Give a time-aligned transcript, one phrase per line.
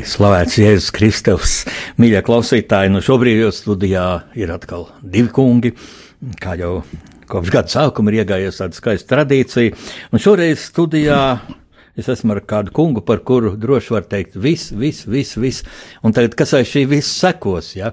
[0.00, 1.54] Lai slavēts Jēzus Kristus,
[2.00, 4.04] mīļie klausītāji, nu šobrīd jau studijā
[4.38, 5.74] ir atkal divi kungi,
[6.40, 6.78] kā jau
[7.28, 9.74] kopš gada sākuma ir iegājies tāda skaista tradīcija,
[10.08, 11.18] un šoreiz studijā
[12.00, 15.68] es esmu ar kādu kungu, par kuru droši var teikt viss, viss, viss, viss,
[16.00, 17.92] un tagad kas aiz šī viss sekos, ja?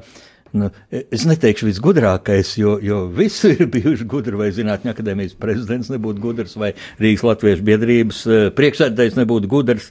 [0.57, 6.23] Nu, es neteikšu visgudrākais, jo, jo visi ir bijuši gudri, vai Zinātņu akadēmijas prezidents nebūtu
[6.23, 9.89] gudrs, vai Rīgas Latviešu biedrības eh, priekšsēdētājs nebūtu gudrs.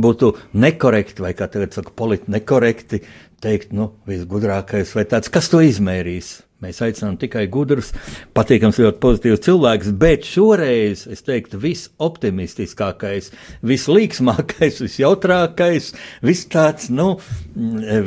[0.00, 3.04] Būtu nekorekti, vai kā tagad saka, politi nekorekti
[3.44, 6.38] teikt, nu, visgudrākais vai tāds, kas to izmērīs.
[6.64, 7.90] Mēs aicinām tikai gudrus,
[8.36, 13.28] patīkams, ļoti pozitīvs cilvēks, bet šoreiz es teiktu, visoptimistiskākais,
[13.68, 15.90] vislīgsmākais, visjautrākais,
[16.24, 17.18] vis tāds, nu,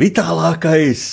[0.02, 1.04] vitālākais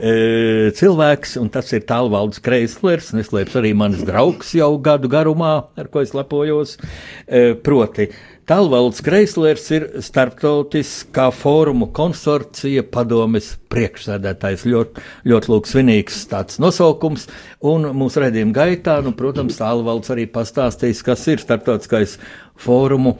[0.00, 6.00] cilvēks, un tas ir tālvaldes Kreislers, neslēps arī mans draugs jau gadu garumā, ar ko
[6.00, 6.78] es lepojos,
[7.26, 8.08] e, proti.
[8.50, 14.64] Tālvalds Kreislers ir starptautiskā fórumu konsorcija padomes priekšsēdētājs.
[14.66, 17.28] Ļoti, ļoti lūk, svinīgs tāds nosaukums,
[17.62, 22.16] un mūsu redzījuma gaitā, nu, protams, Tālvalds arī pastāstīs, kas ir starptautiskais
[22.58, 23.18] fórumu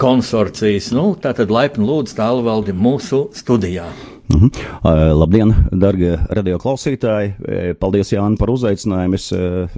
[0.00, 0.90] konsorcijas.
[0.96, 3.86] Nu, tātad laipni lūdzu Tālvaldi mūsu studijā.
[4.24, 7.34] Uh, labdien, darbie radioklausītāji!
[7.76, 9.18] Paldies, Jānis, par uzaicinājumu.
[9.18, 9.26] Es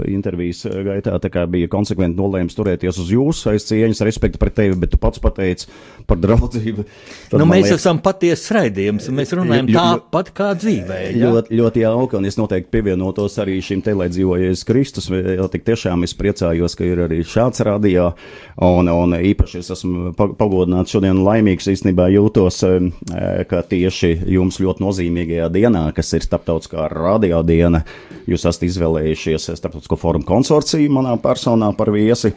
[0.07, 5.01] intervijas gaitā biju konsekventi nolēmis turēties uz jūsu aiz cieņas, respektu pret tevi, bet tu
[5.03, 5.67] pats pateici
[6.07, 6.84] par draudzību.
[7.33, 11.01] Tad, nu, mēs liekas, esam patiesi raidījums, mēs runājam tāpat kā dzīvē.
[11.09, 11.33] Ja?
[11.33, 15.11] Ļoti, ļoti jauki, un es noteikti pievienotos arī šim te, lai dzīvojies Kristus.
[15.11, 18.13] Tik tiešām es priecājos, ka ir arī šāds radio,
[18.63, 22.63] un, un īpaši es esmu pagodināts šodien laimīgs, īstenībā jūtos,
[23.51, 27.82] ka tieši jums ļoti nozīmīgajā dienā, kas ir starptautiskā radio diena,
[28.28, 32.34] jūs esat izvēlējušies starptautisko forumu konsorciju manā personā par viesi.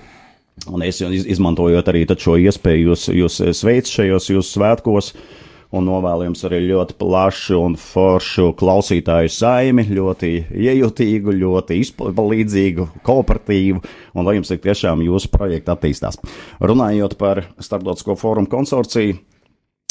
[0.67, 5.13] Un es izmantojot arī šo iespēju, jūs, jūs sveicu šajos jūsu svētkos
[5.75, 13.83] un novēlu jums arī ļoti plašu un foršu klausītāju saimi, ļoti iejutīgu, ļoti izpalīdzīgu, kooperatīvu,
[14.16, 16.19] un lai jums tik tiešām jūsu projekti attīstās.
[16.59, 19.19] Runājot par starptautisko fórumu konsorciju,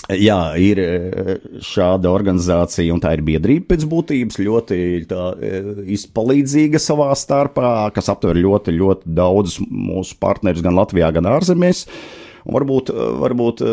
[0.09, 4.79] Jā, ir e, šāda organizācija, un tā ir biedrība pēc būtības ļoti
[5.11, 5.59] tā, e,
[5.99, 11.85] izpalīdzīga savā starpā, kas aptver ļoti, ļoti daudzus mūsu partnerus gan Latvijā, gan ārzemēs.
[12.49, 13.65] Un varbūt, e, varbūt,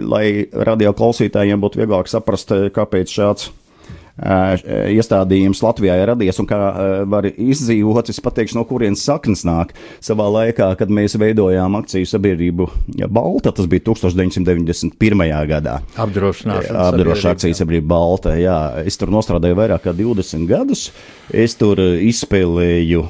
[0.00, 0.24] lai
[0.70, 3.50] radio klausītājiem būtu vieglāk saprast, kāpēc šāds
[4.20, 6.58] iestādījums Latvijā ir radies un kā
[7.08, 8.10] var izdzīvot.
[8.12, 9.72] Es pateikšu, no kurienes saknes nāk.
[10.04, 12.68] Savā laikā, kad mēs veidojām akciju sabiedrību
[13.08, 15.24] Balta, tas bija 1991.
[15.48, 15.78] gadā.
[15.96, 18.58] Apdrošināšanas Apdrošināšanas akciju sabiedrība Balta, jā.
[18.84, 20.90] Es tur nostrādāju vairāk kā 20 gadus.
[21.32, 23.06] Es tur izspēlēju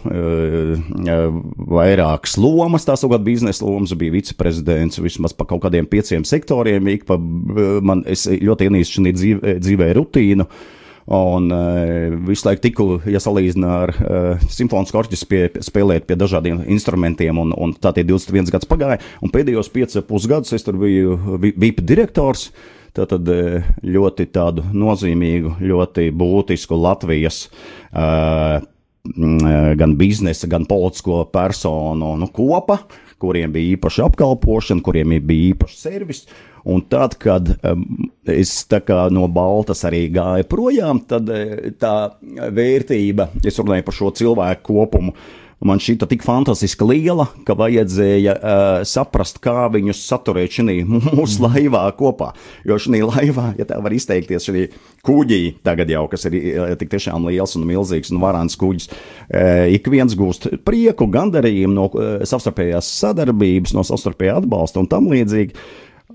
[1.72, 6.93] vairākas lomas, tās kāda biznesa lomas, bija viceprezidents vismaz pa kaut kādiem pieciem sektoriem.
[7.08, 10.46] Pa, man, es ļoti ienīstu šī dzīvē, dzīvē rutīnu.
[10.46, 10.78] Uh,
[11.10, 16.62] Un uh, visu laiku tiku, ja salīdzinu ar uh, simfonisko orķestru, pie, spēlēt pie dažādiem
[16.70, 19.00] instrumentiem, un, un tā tie 21 gads pagāja.
[19.22, 22.50] Un pēdējos 5,5 gadus es tur biju VIP direktors.
[22.93, 23.25] Tātad
[23.81, 28.60] ļoti tādu nozīmīgu, ļoti būtisku Latvijas uh,
[29.81, 32.78] gan biznesa, gan politisko personu nu, kopa,
[33.22, 36.24] kuriem bija īpaša apkalpošana, kuriem bija īpašs servis.
[36.62, 37.82] Un tad, kad um,
[38.30, 38.52] es
[39.10, 45.14] no Baltas arī gāju projām, tad eh, tā vērtība, es runāju par šo cilvēku kopumu,
[45.67, 51.47] man šķita tik fantastiski liela, ka vajadzēja uh, saprast, kā viņus saturēt šajā mūsu mhm.
[51.47, 52.32] laivā kopā.
[52.69, 54.67] Jo šajā laivā, ja tā var izteikties, šī
[55.06, 59.69] kuģī tagad jau, kas ir uh, tik tiešām liels un milzīgs un varants kuģis, uh,
[59.73, 65.56] ik viens gūst prieku, gandarījumu no uh, savstarpējās sadarbības, no savstarpējā atbalsta un tam līdzīgi.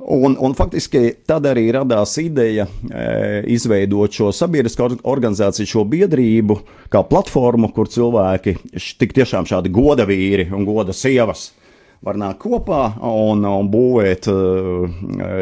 [0.07, 3.07] Un, un faktiski tad arī radās ideja e,
[3.51, 6.55] izveidot šo sabiedrisko organizāciju, šo biedrību,
[6.93, 8.53] kā platformu, kur cilvēki,
[9.01, 11.49] tik tiešām šādi goda vīri un goda sievas,
[12.07, 14.87] var nākt kopā un, un būvēt uh,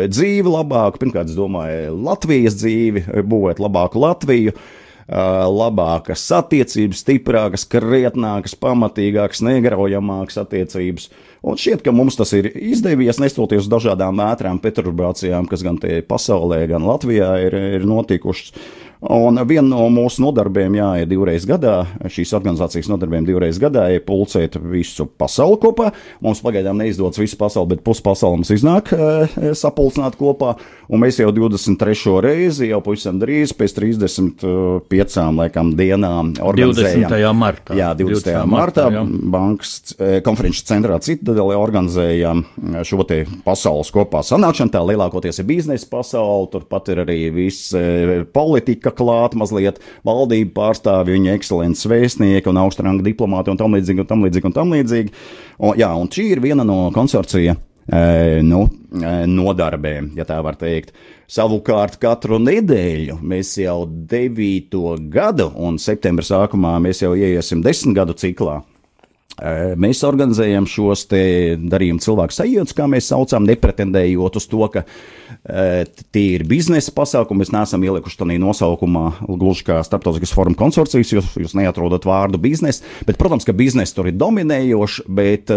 [0.10, 1.04] dzīvi labāku.
[1.04, 4.56] Pirmkārt, es domāju, Latvijas dzīvi, būvēt labāku Latviju.
[4.56, 11.12] Uh, labākas attiecības, stiprākas, krietnākas, pamatīgākas, negraujamākas attiecības.
[11.46, 16.00] Un šķiet, ka mums tas ir izdevies, nestoties uz dažādām ātrām perturbācijām, kas gan te
[16.02, 18.56] pasaulē, gan Latvijā ir, ir notikušas.
[19.06, 24.02] Un viena no mūsu nodarbiem, jā, ir divreiz gadā, šīs organizācijas nodarbiem divreiz gadā, ir
[24.06, 25.92] pulcēt visu pasauli kopā.
[26.26, 30.56] Mums pagaidām neizdodas visu pasauli, bet puspasauli mums iznāk e, sapulcināt kopā.
[30.90, 32.16] Un mēs jau 23.
[32.26, 37.06] reizi, jau pavisam drīz, pēc 35 laikam dienām organizējam.
[37.06, 37.38] 20.
[37.38, 37.78] martā.
[37.78, 38.26] Jā, 20.
[38.32, 38.50] 20.
[38.50, 40.98] martā, martā bankas e, konferences centrā
[41.36, 42.44] Citadeli organizējam
[42.88, 44.72] šo te pasaules kopā sanākšanu.
[44.72, 51.18] Tā lielākoties ir biznesa pasaule, turpat ir arī viss e, politika klāt mazliet valdību pārstāvi,
[51.18, 55.12] viņa ekscelences vēstnieki un augstranga diplomāti un tam līdzīgi un tam līdzīgi un tam līdzīgi.
[55.60, 58.62] Un, jā, un šī ir viena no konsorcija e, nu,
[58.96, 60.96] e, nodarbēm, ja tā var teikt.
[61.28, 68.16] Savukārt katru nedēļu mēs jau devīto gadu, un septembra sākumā mēs jau ieiesim desmit gadu
[68.24, 68.62] ciklā.
[69.36, 74.86] Mēs organizējam šos darījumu cilvēku sajūtas, kā mēs saucam, nepretendējot uz to, ka
[75.46, 77.44] Tie ir biznesa pasākumi.
[77.44, 81.12] Mēs neesam ielikuši tādā nosaukumā, gluži kā starptautiskais foruma konsorcijas.
[81.14, 85.04] Jūs, jūs neatrodat vārdu biznesa, bet, protams, ka biznesa tur ir dominējošs.
[85.06, 85.52] Bet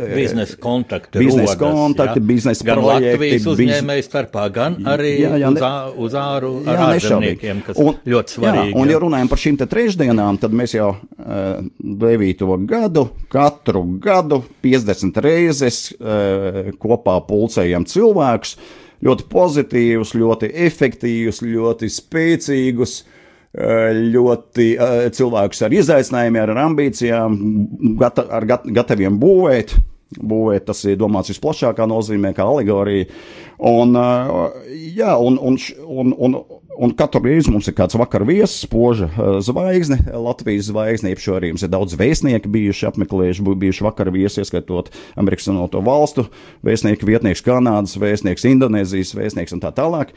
[0.00, 2.28] biznesa kontakti, biznesa kontakti, ja?
[2.30, 5.74] biznesa gan projekti, Latvijas uzņēmēju starpā, gan arī jā, jā, ne, uz, ā,
[6.06, 8.70] uz āru ar jā, ārzemniekiem, kas un, ļoti svarīgi.
[8.72, 11.58] Jā, un, ja runājam par šīm te trešdienām, tad mēs jau uh,
[12.04, 18.56] devīto gadu, katru gadu 50 reizes uh, kopā pulcējam cilvēkus
[19.04, 27.40] ļoti pozitīvus, ļoti efektīvus, ļoti spēcīgus eh, ļoti uh, cilvēkus ar izaicinājumiem, ar ambīcijām,
[28.00, 29.76] gata, ar gat, gataviem būvēt.
[30.14, 33.08] Būvēt tas ir domāts visplašākā nozīmē, kā alegorija.
[33.66, 34.52] Un, uh,
[34.94, 35.58] jā, un, un,
[35.88, 36.36] un, un,
[36.74, 41.52] Un katru reizi mums ir kāds vakar viesis, spoža eh, zvaigzne, Latvijas zvaigzne, jeb arī
[41.52, 44.90] mums ir daudz vēstnieki bijuši apmeklējuši, bijuši vakar viesi, ieskaitot
[45.20, 46.26] Amerikas Savienoto valstu
[46.66, 50.14] vēstnieku, vietnieks Kanādas, vēstnieks Indonēzijas, vēstnieks un tā tālāk.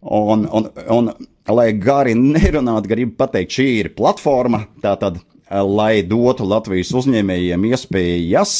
[0.00, 1.12] Un, un, un,
[1.52, 8.56] lai gari nerunātu, gribu pateikt, šī ir platforma, tātad, eh, lai dotu Latvijas uzņēmējiem iespējas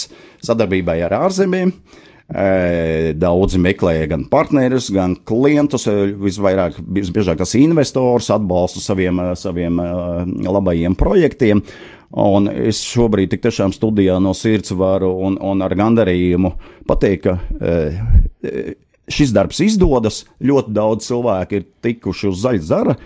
[0.46, 1.74] sadarbībai ar ārzemēm.
[1.74, 5.88] Uh, Daudzi meklēja gan partnerus, gan klientus,
[6.20, 9.80] visvairāk, visbiežāk tas investors atbalstu saviem, saviem
[10.46, 11.64] labajiem projektiem.
[12.10, 16.52] Un es šobrīd tik tiešām studijā no sirds varu un, un ar gandarījumu
[16.86, 18.54] pateikt, ka
[19.10, 20.22] šis darbs izdodas.
[20.38, 22.96] Ļoti daudz cilvēku ir tikuši uz zaļa zara.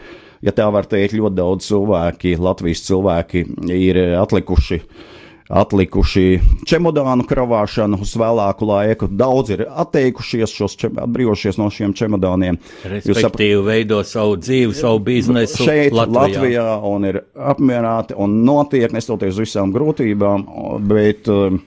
[0.44, 5.12] Ja tā var teikt, ļoti daudz cilvēki, Latvijas cilvēki ir atlikuši uh,
[5.48, 9.08] atlikuši čemodānu kravāšanu uz vēlāku laiku.
[9.12, 12.58] Daudz ir atteikušies, čem, atbrīvojušies no šiem čemodāniem.
[12.88, 13.68] Respektīvi, sap...
[13.68, 16.20] veido savu dzīvi, savu biznesu šeit, Latvijā.
[16.20, 20.46] Latvijā un ir apmierināti un notiek, nestoties visām grūtībām,
[20.88, 21.58] bet eh,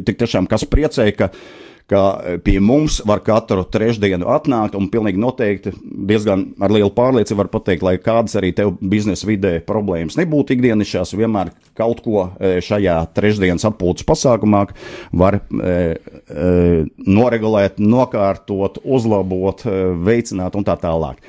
[0.00, 1.30] tik tiešām kas priecē, ka
[1.90, 7.42] ka e, pie mums var katru trešdienu atnākt un pilnīgi noteikti diezgan ar lielu pārliecību
[7.42, 12.58] var pateikt, lai kādas arī tev biznesa vidē problēmas nebūtu ikdienišķās, vienmēr kaut ko e,
[12.64, 14.64] šajā trešdienas atpūtas pasākumā
[15.22, 16.50] var e, e,
[17.06, 19.64] noregulēt, nokārtot, uzlabot,
[20.04, 21.22] veicināt un tā tālāk.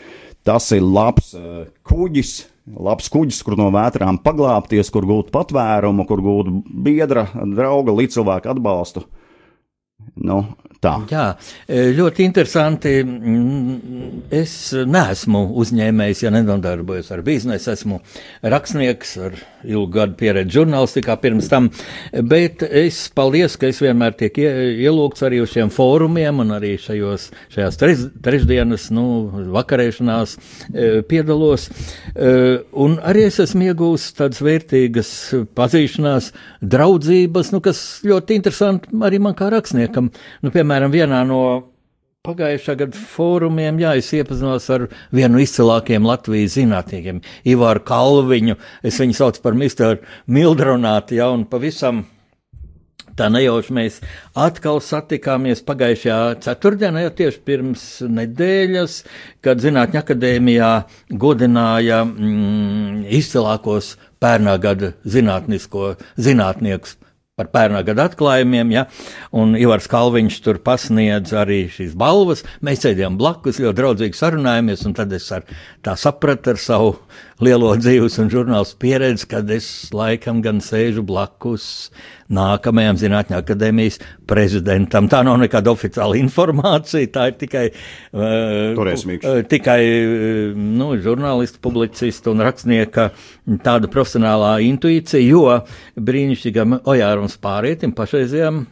[0.45, 2.33] Tas ir labs e, kuģis,
[2.81, 6.49] labs kuģis, kur no vētrām paglāpties, kur gūt patvērumu, kur gūt
[6.85, 9.05] biedra, drauga, līdzcilvēku atbalstu.
[10.21, 10.41] Nu,
[10.81, 10.95] tā.
[11.11, 11.25] Jā,
[11.69, 12.93] e, ļoti interesanti.
[13.05, 17.71] Mm, es neesmu uzņēmējs, ja nedarbojos ar biznesu.
[17.75, 17.99] Esmu
[18.41, 21.69] rakstnieks ar ilgu gadu pieredzi žurnālistikā pirms tam,
[22.25, 27.27] bet es paldies, ka es vienmēr tiek ielūgts arī uz šiem fórumiem un arī šajos,
[27.53, 29.05] šajās treš, trešdienas, nu,
[29.53, 31.67] vakarēšanās e, piedalos.
[32.15, 32.33] E,
[32.73, 35.13] un arī es esmu iegūst tādas vērtīgas
[35.57, 36.31] pazīšanās,
[36.61, 39.90] draudzības, nu, kas ļoti interesanti arī man kā rakstniekam.
[39.97, 41.41] Nu, piemēram, vienā no
[42.21, 47.17] Pagājušā gada fórumiem, jā, es iepazinos ar vienu izcilākajiem Latvijas zinātniekiem,
[47.49, 48.59] Ivāru Kalviņu.
[48.85, 52.03] Es viņu saucu par Misteru Mildronāti, jā, un pavisam
[53.17, 53.97] tā nejauši mēs
[54.37, 59.01] atkal satikāmies pagājušajā ceturtdienā, jau tieši pirms nedēļas,
[59.41, 60.71] kad Zinātņu akadēmijā
[61.25, 66.99] godināja mm, izcilākos pērnā gada zinātnisko zinātniekus
[67.41, 68.85] par pērnā gada atklājumiem, ja,
[69.33, 72.45] un Ivars Kalviņš tur pasniedz arī šīs balvas.
[72.65, 75.47] Mēs sēdējām blakus, ļoti draudzīgi sarunājāmies, un tad es ar,
[75.85, 76.95] tā sapratu ar savu
[77.41, 81.65] lielo dzīves un žurnāls pieredzi, kad es laikam gan sēžu blakus
[82.33, 85.09] nākamajam Zinātņu akadēmijas prezidentam.
[85.11, 87.63] Tā nav nekāda oficiāla informācija, tā ir tikai,
[88.15, 93.09] uh, tikai uh, nu, žurnālistu, publicistu un rakstnieka
[93.65, 95.45] tāda profesionālā intuīcija, jo
[95.99, 98.63] brīnišķīgam Ojāram Spārietim, pašreizējam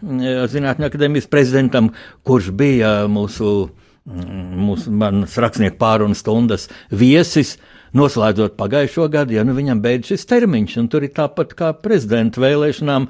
[0.49, 1.91] Zinātņu akadēmijas prezidentam,
[2.27, 3.69] kurš bija mūsu,
[4.09, 10.27] mūsu manas rakstnieku pārunas stundas viesis, uh, noslēdzot pagājušo gadu, ja nu viņam beidz šis
[10.29, 13.07] termiņš, un tur ir tāpat kā prezidenta vēlēšanām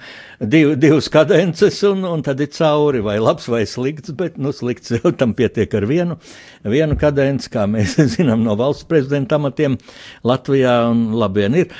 [0.51, 4.95] div, divas kadences, un, un tad ir cauri, vai labs vai slikts, bet, nu, slikts
[4.97, 6.19] jau tam pietiek ar vienu,
[6.63, 9.79] vienu kadenci, kā mēs zinām no valsts prezidenta amatiem
[10.27, 11.73] Latvijā, un labien ir,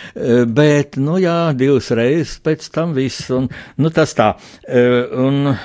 [0.50, 4.34] bet, nu, jā, divas reizes pēc tam viss, un, nu, tas tā,
[4.70, 5.56] un,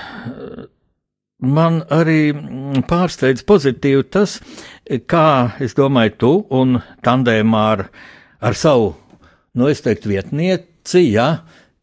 [1.44, 2.32] Man arī
[2.88, 4.38] pārsteidz pozitīvi tas,
[5.10, 5.26] kā
[5.64, 7.86] es domāju, tu un tandēmā ar,
[8.40, 8.94] ar savu,
[9.54, 11.28] nu, es teiktu, vietnieci, ja,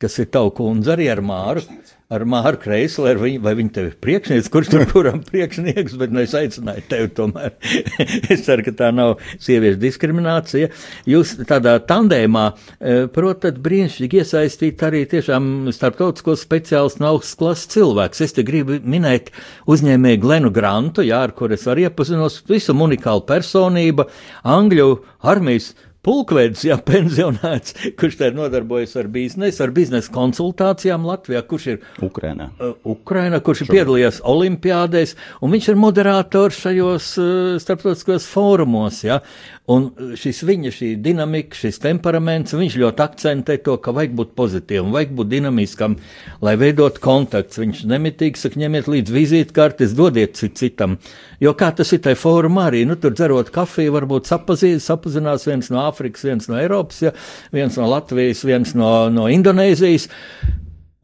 [0.02, 1.66] kas ir tavu kundze arī ar Māru
[2.12, 6.22] ar Māru Kreisleru, vai, vai viņa tev ir priekšnieks, kurš tur kuram priekšnieks, bet nu,
[6.26, 7.56] es aicināju tevi tomēr.
[8.34, 10.72] es ceru, ka tā nav sieviešu diskriminācija.
[11.10, 12.46] Jūs tādā tandēmā,
[12.80, 18.26] eh, protat, brīnišķīgi iesaistīt arī tiešām starptautisko speciālistu no augstas klases cilvēks.
[18.28, 19.32] Es te gribu minēt
[19.72, 24.10] uzņēmēju Glenu Grantu, jā, ar kur es arī iepazinos, visam unikāla personība,
[24.48, 24.92] Angļu
[25.32, 31.84] armijas Pulkvedis, jā, pensionēts, kurš te nodarbojas ar biznesu, ar biznesa konsultācijām Latvijā, kurš ir
[32.02, 35.14] Ukrainā, uh, Ukraina, kurš ir piedalījies olimpiādēs,
[35.46, 37.32] un viņš ir moderators šajos uh,
[37.62, 39.22] starptautiskos fórumos, jā.
[39.70, 39.84] Un
[40.18, 45.12] šis viņa, šī dinamika, šis temperaments, viņš ļoti akcentē to, ka vajag būt pozitīvam, vajag
[45.20, 45.96] būt dinamiskam,
[46.42, 47.60] lai veidot kontakts.
[47.62, 50.98] Viņš nemitīgi saka, ņemiet līdzi vizītkartes, dodiet cit citam.
[51.44, 55.70] Jo kā tas ir tajā fórumā arī, nu tur dzerot kafiju, varbūt sapazīs, sapazinās viens
[55.70, 57.14] no Āfrikas, viens no Eiropas, ja,
[57.54, 60.10] viens no Latvijas, viens no, no Indonēzijas.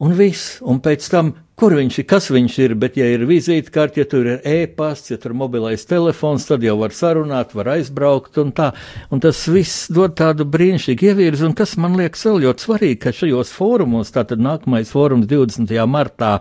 [0.04, 4.04] Un viss, un pēc tam kur viņš ir, kas viņš ir, bet, ja ir vizītkarte,
[4.04, 8.38] ja tur ir e-pasts, ja tur ir mobilais telefons, tad jau var sarunāt, var aizbraukt
[8.44, 8.68] un tā.
[9.10, 13.16] Un tas viss dod tādu brīnišķīgu ievirzi, un kas man liekas vēl ļoti svarīgi, ka
[13.24, 15.74] šajos fórumos, tātad nākamais fórums 20.
[15.90, 16.36] martā,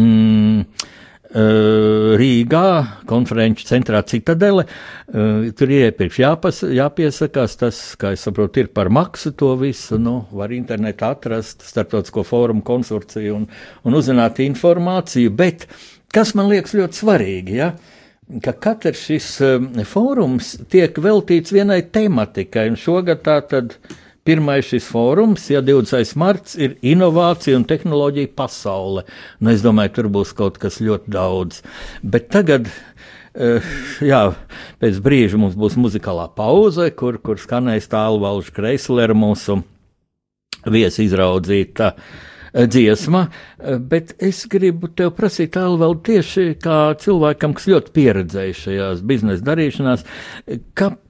[0.00, 0.64] mm,
[1.36, 2.68] Rīgā,
[3.08, 4.64] konferenču centrā Citadele.
[5.06, 9.98] Tur iepriekš jāpas, jāpiesakās, tas, kā es saprotu, ir par maksu to visu.
[10.00, 13.44] Nu, var internetā atrast starptautisko fórumu konsorciju un,
[13.84, 15.68] un uzzināt informāciju, bet
[16.14, 17.74] kas man liekas ļoti svarīgi, ja?
[18.42, 19.26] ka katrs šis
[19.86, 26.16] fórums tiek veltīts vienai tematikai, un šogad tā tad ir Pirmais šis fórums, ja 20.
[26.18, 29.04] marts, ir inovācija un tehnoloģija pasaule.
[29.38, 31.60] Nu, es domāju, tur būs kaut kas ļoti daudz.
[32.02, 33.70] Bet tagad, uh,
[34.02, 34.24] jā,
[34.82, 39.60] pēc brīža mums būs muzikālā pauze, kur, kur skanēs tālu valžu kreislera mūsu
[40.70, 47.54] viesi izraudzīta eh, dziesma, eh, bet es gribu tev prasīt, tālu vēl tieši kā cilvēkam,
[47.56, 50.06] kas ļoti pieredzējis šajās biznesa darīšanās,
[50.74, 51.05] kāpēc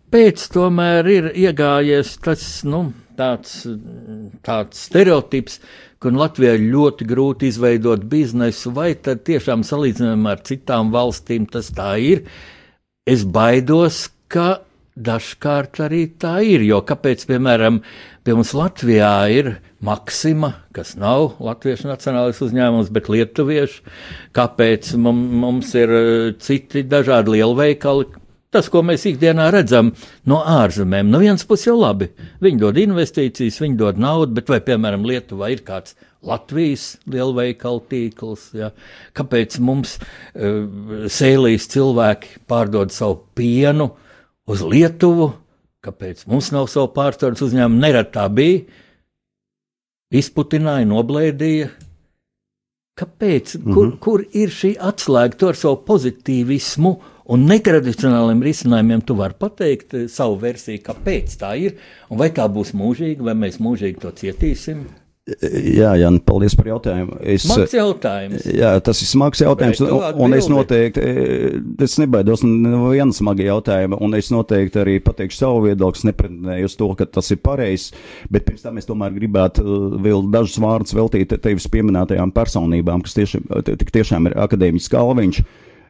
[0.55, 3.65] tomēr ir iegājies tas, nu, tāds,
[4.47, 5.59] tāds stereotips,
[5.99, 11.73] ka Latvijā ir ļoti grūti izveidot biznesu, vai tad tiešām salīdzinājumā ar citām valstīm tas
[11.75, 12.23] tā ir.
[13.07, 14.61] Es baidos, ka
[14.97, 17.81] dažkārt arī tā ir, jo kāpēc, piemēram,
[18.25, 23.83] pie mums Latvijā ir Maksima, kas nav latviešu nacionālais uzņēmums, bet lietuviešu,
[24.39, 25.93] kāpēc mums ir
[26.41, 28.09] citi dažādi lielveikali,
[28.57, 29.91] Tas, ko mēs ikdienā redzam
[30.25, 32.07] no ārzemēm, no vienas puses jau labi.
[32.41, 35.93] Viņi dod investīcijas, viņi dod naudu, bet vai, piemēram, Lietuvā ir kāds
[36.25, 38.47] Latvijas lielveikalu tīkls?
[38.57, 38.71] Ja?
[39.13, 40.63] Kāpēc mums uh,
[41.13, 43.91] sēlīs cilvēki pārdod savu pienu
[44.49, 45.35] uz Lietuvu?
[45.85, 47.83] Kāpēc mums nav savu pārstāvju uzņēmumu?
[47.83, 48.63] Nerad tā bija.
[50.17, 51.69] Izputināja, noblēdīja.
[52.97, 53.59] Kāpēc?
[53.59, 54.01] Kur, mm -hmm.
[54.01, 56.95] kur ir šī atslēga to ar savu pozitīvismu?
[57.33, 61.81] Un netradicionāliem risinājumiem tu vari pateikt eh, savu versiju, kāpēc tā ir,
[62.11, 64.87] un vai tā būs mūžīga, vai mēs mūžīgi to cietīsim.
[65.27, 67.17] Jā, Jan, paldies par jautājumu.
[67.27, 68.45] Es, smags jautājums.
[68.47, 73.99] Jā, tas ir smags jautājums, un, es noteikti, eh, es nebaidos no viena smaga jautājuma,
[74.07, 77.91] un es noteikti arī pateikšu savu viedokli, nepretendēju uz to, ka tas ir pareizs,
[78.31, 83.19] bet pirms tam es tomēr gribētu eh, vēl dažus vārdus veltīt tevis pieminētajām personībām, kas
[83.19, 83.51] tiešām,
[83.83, 85.43] tiešām ir akadēmiķis Kalviņš.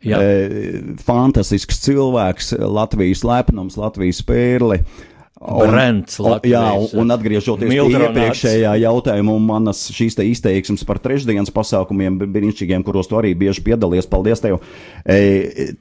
[0.05, 0.21] Jā.
[0.21, 4.83] E, fantastisks cilvēks, Latvijas lepnums, Latvijas pērle.
[5.37, 10.97] Brands, un, jā, un, un atgriežoties pie iepriekšējā jautājuma un manas šīs te izteiksmes par
[11.05, 14.63] trešdienas pasākumiem brīnišķīgiem, kuros tu arī bieži piedalies, paldies tev.
[15.05, 15.77] E,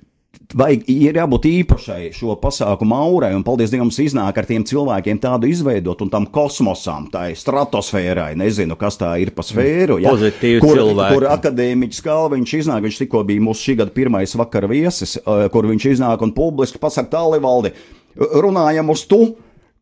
[0.55, 5.49] Vajag, ir jābūt īpašai šo pasākumu aurai, un paldies Dievam, iznāk ar tiem cilvēkiem tādu
[5.51, 9.97] izveidot, un tam kosmosam, tai stratosfērai, nezinu, kas tā ir pa sfēru.
[10.03, 11.17] Ja, kur, cilvēki.
[11.17, 15.67] kur akadēmiķis Kalviņš iznāk, viņš tikko bija mūsu šī gada pirmais vakara viesis, e, kur
[15.71, 17.73] viņš iznāk un publiski pasaka tālivaldi,
[18.15, 19.21] runājam uz tu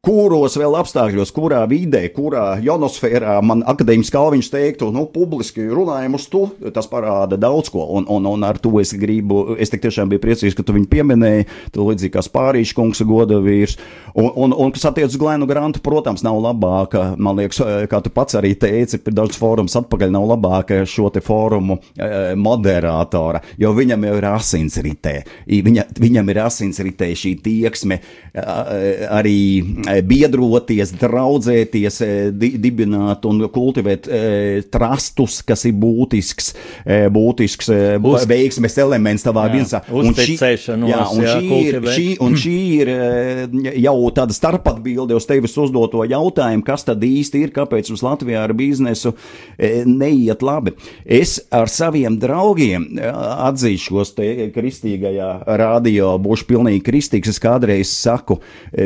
[0.03, 6.25] kuros vēl apstākļos, kurā vidē, kurā jonosfērā man akadēmiski Kalviņš teiktu, nu, publiski runājam uz
[6.27, 6.41] to,
[6.75, 10.19] tas parāda daudz ko, un, un, un ar to es gribu, es tik tiešām biju
[10.25, 13.77] priecīgs, ka tu viņu pieminēji, tu līdzīgi kā Spārīša kungs goda vīrs,
[14.11, 18.11] un, un, un kas attiec uz Glēnu Grantu, protams, nav labāka, man liekas, kā tu
[18.11, 24.03] pats arī teici, daudz fórums atpakaļ nav labāka šo te fórumu eh, moderātora, jo viņam
[24.09, 25.15] jau ir asinsritē,
[25.47, 28.01] viņa, viņam ir asinsritē šī tieksme
[28.43, 29.39] arī
[29.92, 36.53] Eh, biedroties, draudzēties, eh, di dibināt un kultivēt eh, trastus, kas ir būtisks,
[37.13, 37.69] būtisks
[38.03, 39.45] Uz, veiksmes elements tavā.
[39.53, 42.91] Un šī, jā, un, jā, šī ir, šī, un šī ir
[43.83, 48.53] jau tāda starpatbilde uz tevis uzdoto jautājumu, kas tad īsti ir, kāpēc mums Latvijā ar
[48.57, 49.13] biznesu
[49.59, 50.75] neiet labi.
[51.05, 58.39] Es ar saviem draugiem atzīšos te kristīgajā radio, būšu pilnīgi kristīgs, es kādreiz saku,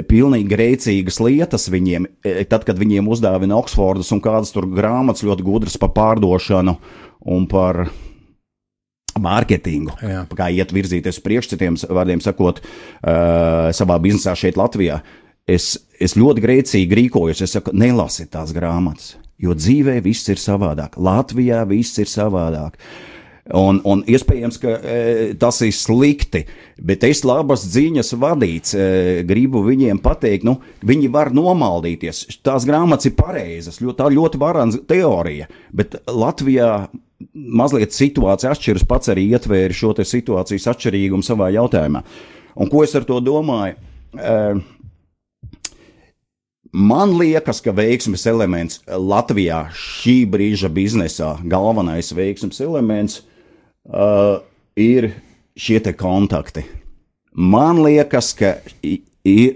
[0.10, 5.24] pilnīgi grēcīgi vajadzīgas lietas viņiem, e, tad, kad viņiem uzdāvina Oksfordas un kādas tur grāmatas
[5.24, 6.78] ļoti gudras par pārdošanu
[7.26, 7.90] un par
[9.18, 10.28] mārketingu, Jā.
[10.30, 15.02] kā iet virzīties priekš citiem vārdiem sakot, uh, savā biznesā šeit Latvijā.
[15.48, 21.00] Es, es ļoti grēcīgi rīkojos, es saku, nelasiet tās grāmatas, jo dzīvē viss ir savādāk,
[21.02, 22.78] Latvijā viss ir savādāk.
[22.78, 23.17] Uh,
[23.56, 24.96] Un, un iespējams, ka e,
[25.40, 26.42] tas ir slikti,
[26.84, 28.88] bet es labas ziņas vadīts, e,
[29.28, 32.26] gribu viņiem pateikt, nu, viņi var nomaldīties.
[32.44, 36.72] Tās grāmatas ir pareizas, ļoti, tā ļoti varana teorija, bet Latvijā
[37.34, 42.04] mazliet situācija atšķiras, pats arī ietvēri šo situācijas atšķirīgumu savā jautājumā.
[42.58, 43.78] Un ko es ar to domāju?
[44.18, 44.42] E,
[46.78, 53.22] Man liekas, ka veiksmes elements Latvijā šī brīža biznesā, galvenais veiksmes elements
[53.90, 54.40] uh,
[54.78, 55.12] ir
[55.58, 56.64] šie kontakti.
[57.38, 58.56] Man liekas, ka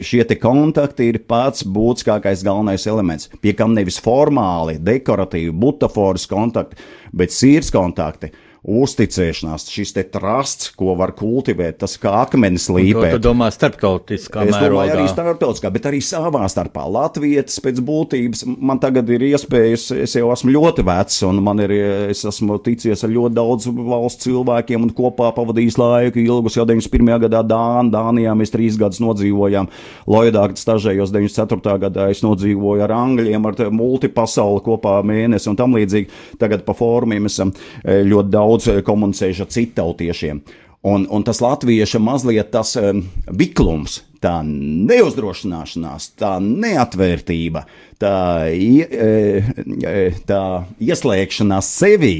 [0.03, 6.77] šie kontakti ir pats būtiskākais galvenais elements, pie kam nevis formāli, dekoratīvi, butaforas kontakti,
[7.15, 13.07] bet sirds kontakti uzticēšanās, šis te trusts, ko var kultivēt, tas kā akmenis līpē.
[13.15, 14.53] Tu domā starptautiskā mērogā?
[14.53, 16.83] Es domāju arī starptautiskā, bet arī savā starpā.
[16.93, 21.73] Latvietis pēc būtības, man tagad ir iespējas, es jau esmu ļoti vecs, un man ir,
[22.13, 27.17] es esmu ticies ar ļoti daudz valsts cilvēkiem un kopā pavadījis laiku ilgus, jau 91.
[27.25, 29.71] gadā Dān, Dānijā mēs trīs gadus nodzīvojām,
[30.11, 31.79] Loidā stažējos 94.
[31.81, 36.37] gadā es nodzīvoju ar Angļiem, ar multipasauli kopā mēnesi un tam līdzīgi.
[36.41, 40.43] Tagad pa fórumiem esam eh, ļoti daudz daudz eh, komunicējuši ar citautiešiem.
[40.81, 43.03] Un, un tas latvieša mazliet tas um,
[43.37, 47.61] biklums, tā neuzdrošināšanās, tā neatvērtība,
[48.01, 48.15] tā,
[48.49, 50.41] e, tā
[50.81, 52.15] ieslēgšanās sevī,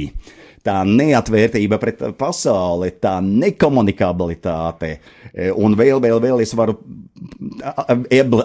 [0.65, 4.95] tā neatvērtība pret pasauli, tā nekomunikabilitāte.
[5.57, 6.77] Un vēl, vēl, vēl es varu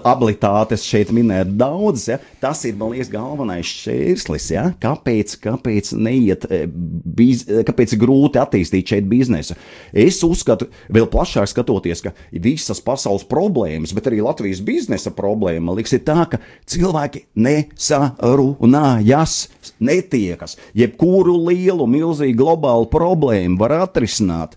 [0.04, 2.18] abilitātes šeit minēt daudz, ja?
[2.40, 4.50] tas ir, man liekas, galvenais šķērslis.
[4.52, 4.66] Ja?
[4.82, 9.56] Kāpēc, kāpēc neiet, eh, biz, kāpēc ir grūti attīstīt šeit biznesu?
[9.92, 15.96] Es uzskatu, vēl plašāk skatoties, ka visas pasaules problēmas, bet arī Latvijas biznesa problēma, liekas,
[15.96, 19.46] ir tā, ka cilvēki nesarunājas,
[19.80, 20.56] netiekas.
[20.76, 24.56] Jebkuru lielu, milzīgu globālu problēmu var atrisināt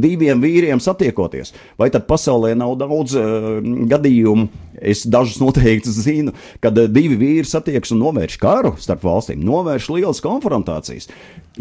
[0.00, 1.52] diviem vīriem satiekoties.
[1.78, 3.48] Vai tad pasaulē nav daudz uh,
[3.90, 9.44] gadījumu, es dažus noteikti zinu, kad uh, divi vīri satiekas un novērš karu starp valstīm,
[9.46, 11.08] novērš lielas konfrontācijas.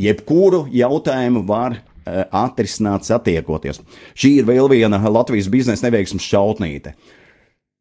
[0.01, 3.83] Jebkuru jautājumu var uh, atrisināt satiekoties.
[4.17, 6.95] Šī ir vēl viena Latvijas biznesa neveiksmes šautnīte.
[6.95, 7.13] Uh,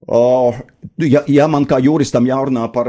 [0.04, 2.88] Ja, ja man kā juristam jārunā par,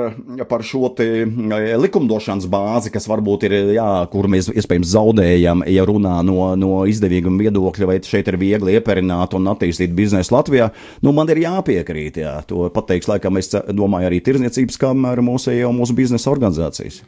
[0.50, 6.50] par šo likumdošanas bāzi, kas varbūt ir, jā, kur mēs iespējams zaudējam, ja runā no,
[6.60, 10.70] no izdevīguma viedokļa, vai šeit ir viegli ieperināt un attīstīt biznesu Latvijā,
[11.08, 15.72] nu man ir jāpiekrīt, jā, to pateiks, laikam, es domāju arī tirzniecības kamera mūsu, jau
[15.76, 17.00] mūsu biznesa organizācijas.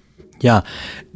[0.43, 0.61] Jā,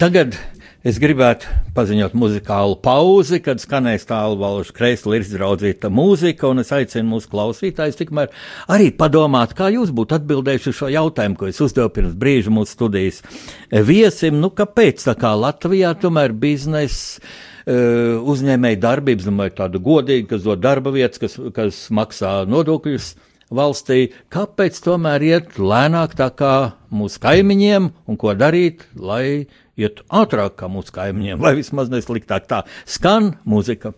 [0.01, 0.35] tagad
[0.81, 6.71] Es gribētu paziņot muzikālu pauzi, kad skanēs tālu valžu kreisli ir izraudzīta mūzika, un es
[6.73, 8.33] aicinu mūsu klausītājus tikmēr
[8.65, 13.21] arī padomāt, kā jūs būtu atbildējuši šo jautājumu, ko es uzdevu pirms brīža mūsu studijas
[13.69, 14.41] viesim.
[14.41, 17.77] Nu, kāpēc tā kā Latvijā tomēr biznesa e,
[18.33, 23.13] uzņēmēja darbības, domāju, tādu godīgu, kas dod darba vietas, kas, kas maksā nodokļus
[23.53, 26.55] valstī, kāpēc tomēr iet lēnāk tā kā
[26.89, 29.45] mūsu kaimiņiem un ko darīt, lai
[29.79, 33.93] iet ātrāk kā mūsu kaimiņiem, vai vismaz nesliktāk tā skan mūzika.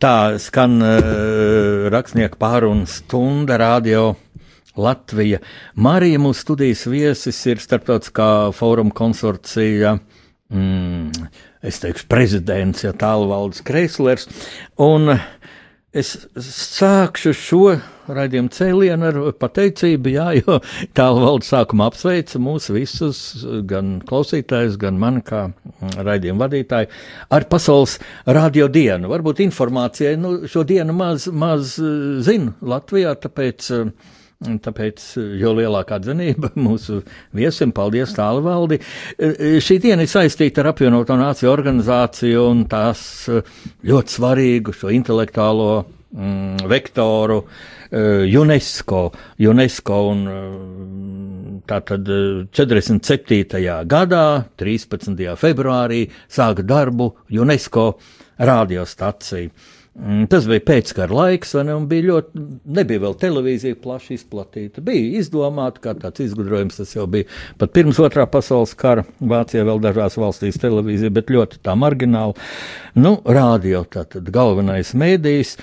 [0.00, 4.14] Tā skan uh, rakstnieka pārunu stunda radio.
[4.80, 5.40] Latvija.
[5.74, 9.96] Marija mūsu studijas viesis ir starptautiskā fóruma konsorcija,
[10.48, 11.26] mm,
[11.66, 14.30] es teikšu, prezidents, ja tālu valdes Kreislers.
[14.80, 15.10] Un
[15.96, 17.64] es sākšu šo
[18.10, 20.58] raidījumu cēlienu ar pateicību, jā, jo
[20.96, 23.22] tālu valde sākumā apsveica mūs visus,
[23.70, 25.48] gan klausītājus, gan mani kā
[25.98, 26.90] raidījumu vadītāju,
[27.36, 29.10] ar pasaules radio dienu.
[29.10, 31.76] Varbūt informācijai, nu, šo dienu maz, maz
[32.26, 33.74] zinu Latvijā, tāpēc.
[34.40, 35.02] Tāpēc
[35.36, 37.02] jo lielākā dzinība mūsu
[37.36, 38.78] viesim, paldies tālu valdi.
[39.60, 46.62] Šī diena ir saistīta ar apvienoto nāciju organizāciju un tās ļoti svarīgu šo intelektuālo mm,
[46.72, 47.42] vektoru
[48.40, 49.02] UNESCO,
[49.50, 50.22] UNESCO un
[51.68, 52.08] tātad
[52.56, 53.60] 47.
[53.90, 54.24] gadā,
[54.56, 55.20] 13.
[55.36, 57.10] februārī, sāka darbu
[57.42, 57.86] UNESCO
[58.40, 59.52] radiostacija.
[59.98, 62.42] Mm, tas bija pēckara laiks, ne, un bija ļoti,
[62.76, 64.84] nebija vēl televīzija plaši izplatīta.
[64.86, 67.26] Bija izdomāta, kā tāds izgudrojums, tas jau bija
[67.58, 69.02] pat pirms otrā pasaules kara.
[69.18, 72.38] Vācijā vēl dažās valstīs televīzija, bet ļoti tā margināla.
[73.02, 75.56] Nu, rādio tātad galvenais mēdījis.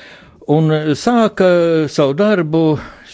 [0.51, 1.47] Un e, sāka
[1.91, 2.65] savu darbu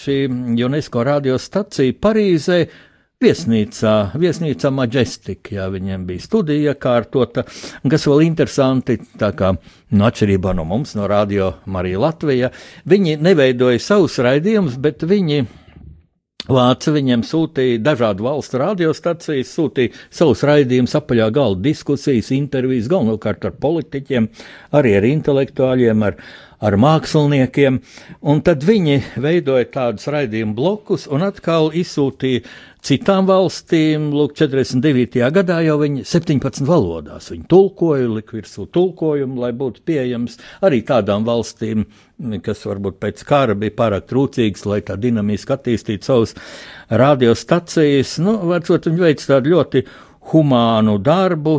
[0.03, 0.17] šī
[0.65, 2.59] UNESCO radiostacija Parīzē.
[3.23, 7.45] Viesnīcā, viesnīcā Majestic, jā, viņiem bija studija kārtota,
[7.87, 9.53] kas vēl interesanti, tā kā,
[9.95, 12.51] nu, atšķirībā no mums, no Radio Marija Latvija,
[12.89, 15.45] viņi neveidoja savus raidījumus, bet viņi
[16.43, 23.53] Vācija viņiem sūtīja dažādu valstu radiostacijas, sūtīja savus raidījumus, apaļā galda diskusijas, intervijas, galvenokārt ar
[23.63, 24.27] politiķiem,
[24.75, 26.17] arī ar intelektuāļiem, ar,
[26.63, 27.81] ar māksliniekiem.
[28.23, 32.45] Un tad viņi veidoja tādus raidījumu blokus un atkal izsūtīja
[32.83, 34.09] citām valstīm.
[34.15, 35.19] Lūk, 49.
[35.35, 41.27] gadā jau viņi 17 valodās viņi tulkoja, lika virsū tulkojumu, lai būtu pieejams arī tādām
[41.27, 41.85] valstīm
[42.43, 46.35] kas varbūt pēc kara bija pārāk trūcīgs, lai tā dinamiski attīstītu savus
[46.89, 48.17] radiostacijas.
[48.23, 49.83] Nu, varbūt viņi veic tādu ļoti
[50.31, 51.55] humānu darbu.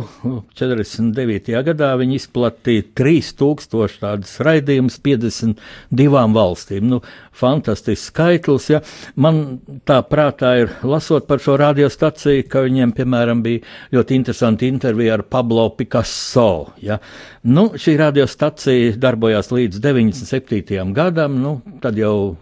[0.57, 1.53] 49.
[1.67, 6.87] gadā viņi izplatīja 3000 tādus raidījumus 52 valstīm.
[6.89, 7.01] Nu,
[7.35, 8.69] fantastisks skaitlis.
[8.73, 8.81] Ja.
[9.15, 13.63] Man tā prātā ir, lasot par šo radiostaciju, ka viņiem, piemēram, bija
[13.95, 16.73] ļoti interesanti intervija ar Pablo Picasso.
[16.83, 16.99] Ja.
[17.43, 20.93] Nu, šī radiostacija darbojās līdz 97.
[20.95, 22.35] gadam, nu, tad jau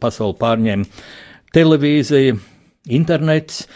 [0.00, 0.86] pasauli pārņēma
[1.54, 2.36] televīzija,
[2.90, 3.68] internets.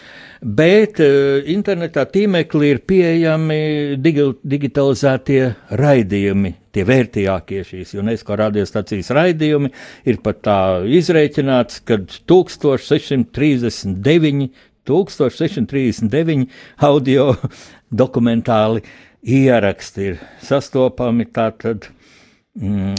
[0.45, 9.69] Bet uh, internetā tīmeklī ir pieejami digi digitalizētie raidījumi, tie vērtīgākie šīs UNESCO radiostacijas raidījumi.
[10.05, 11.95] Ir pat tā izreikināts, ka
[12.29, 14.49] 1639,
[14.85, 16.45] 1639
[16.85, 17.35] audio
[18.03, 18.81] dokumentāli
[19.25, 21.89] ieraksti ir sastopami tātad
[22.59, 22.93] mm,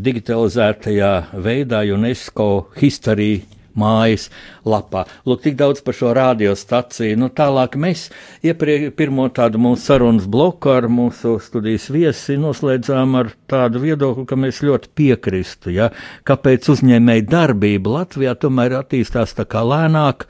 [0.00, 1.12] digitalizētajā
[1.44, 2.46] veidā UNESCO
[2.80, 4.28] History mājas
[4.66, 5.04] lapā.
[5.28, 7.18] Lūk, tik daudz par šo radiostaciju.
[7.20, 8.08] Nu, tālāk mēs
[8.46, 14.38] iepriekš pirmo tādu mūsu sarunas bloku ar mūsu studijas viesi noslēdzām ar tādu viedokli, ka
[14.40, 15.90] mēs ļoti piekristu, ja,
[16.26, 20.26] kāpēc uzņēmēji darbība Latvijā tomēr attīstās tā kā lēnāk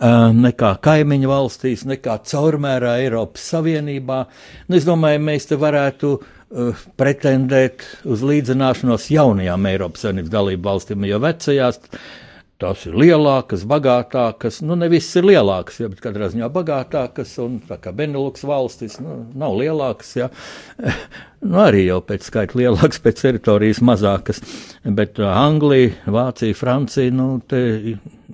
[0.00, 4.20] nekā kaimiņu valstīs, nekā caurmērā Eiropas Savienībā.
[4.68, 6.30] Nu, es domāju, mēs te varētu uh,
[6.98, 11.80] pretendēt uz līdzināšanos jaunajām Eiropas Savienības dalību valstīm, jo vecajās
[12.60, 17.56] Tās ir lielākas, bagātākas, nu, ne visas ir lielākas, ja, bet katrā ziņā bagātākas, un
[17.64, 20.28] tā kā Beneluks valstis, nu, nav lielākas, ja,
[21.40, 24.42] nu, arī jau pēc skaita lielākas, pēc teritorijas mazākas,
[24.84, 27.62] bet uh, Anglija, Vācija, Francija, nu, te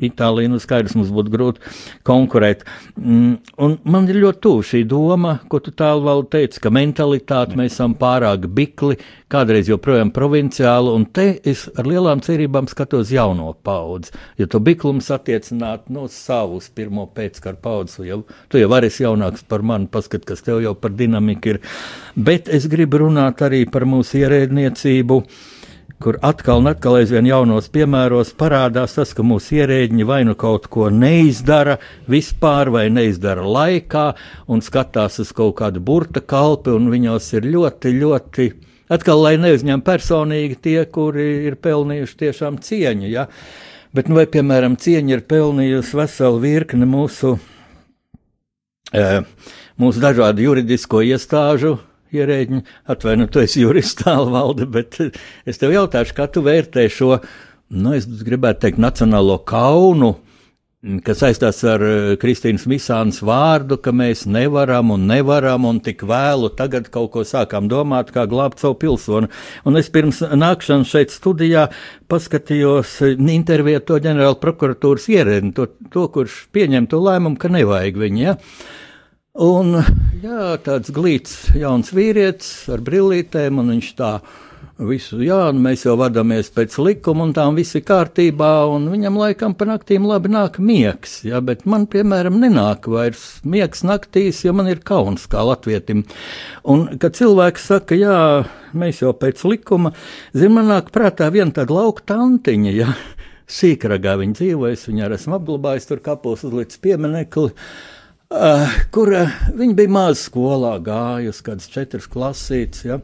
[0.05, 1.75] Itālija, nu skaidrs, mums būtu grūti
[2.07, 2.65] konkurēt.
[2.97, 7.59] Mm, un man ir ļoti tuvu šī doma, ko tu tālu vēl teici, ka mentalitāte
[7.59, 8.99] mēs esam pārāk bikli,
[9.33, 14.15] kādreiz joprojām provinciāli, un te es ar lielām cerībām skatos jauno paudzi.
[14.41, 19.65] Ja tu biklums attiecināt no savus pirmo pēckaru paudzes, jau, tu jau vari jaunāks par
[19.67, 21.61] mani, paskat, kas tev jau par dinamiku ir.
[22.17, 25.21] Bet es gribu runāt arī par mūsu ierēdniecību
[26.03, 30.69] kur atkal un atkal aizvien jaunos piemēros parādās tas, ka mūsu ierēģiņi vai nu kaut
[30.73, 31.79] ko neizdara
[32.11, 34.07] vispār, vai neizdara laikā,
[34.53, 38.49] un skatās uz kaut kādu burta kalpi, un viņos ir ļoti, ļoti.
[38.93, 43.27] Atkal, lai neuzņem personīgi tie, kuri ir pelnījuši tiešām cieņu, ja?
[43.97, 47.39] bet, nu, vai, piemēram, cieņa ir pelnījusi veselu virkni mūsu,
[48.93, 49.07] e,
[49.81, 51.79] mūsu dažādu juridisko iestāžu
[52.21, 55.01] ierēģiņi, atvainojiet, tu esi jurists tālu valde, bet
[55.47, 57.17] es tev jautāšu, kā tu vērtē šo,
[57.75, 60.17] nu, es gribētu teikt, nacionālo kaunu,
[61.07, 66.53] kas saistās ar eh, Kristīnas Misānas vārdu, ka mēs nevaram un nevaram un tik vēlu
[66.59, 69.31] tagad kaut ko sākām domāt, kā glābt savu pilsoni.
[69.67, 71.67] Un es pirms nākšanas šeit studijā
[72.13, 78.03] paskatījos eh, interviju to ģenerāla prokuratūras ierēdni, to, to, kurš pieņem to lēmumu, ka nevajag
[78.05, 78.23] viņu.
[78.23, 78.37] Ja?
[79.37, 79.75] Un
[80.23, 84.11] jā, tāds glīts jauns vīrietis ar brillītēm, un viņš tā
[84.81, 89.53] visu, jā, mēs jau vadāmies pēc likuma, un tām viss ir kārtībā, un viņam laikam
[89.57, 94.71] pa naktīm labi nāk miegs, jā, bet man, piemēram, nenāk vairs miegs naktīs, jo man
[94.73, 96.07] ir kauns kā latvietim.
[96.65, 98.19] Un, kad cilvēks saka, jā,
[98.73, 99.93] mēs jau pēc likuma,
[100.37, 102.89] zin, man nāk prātā viena tāda lauka tantiņa, jā,
[103.53, 107.53] sīkragā viņa dzīvojas, viņa arī esmu apglabājis tur kapos uzlicis pieminekli.
[108.27, 112.83] Uh, kur uh, viņa bija maza skolā, gājusi kādas četras klasītes.
[112.89, 112.97] Ja?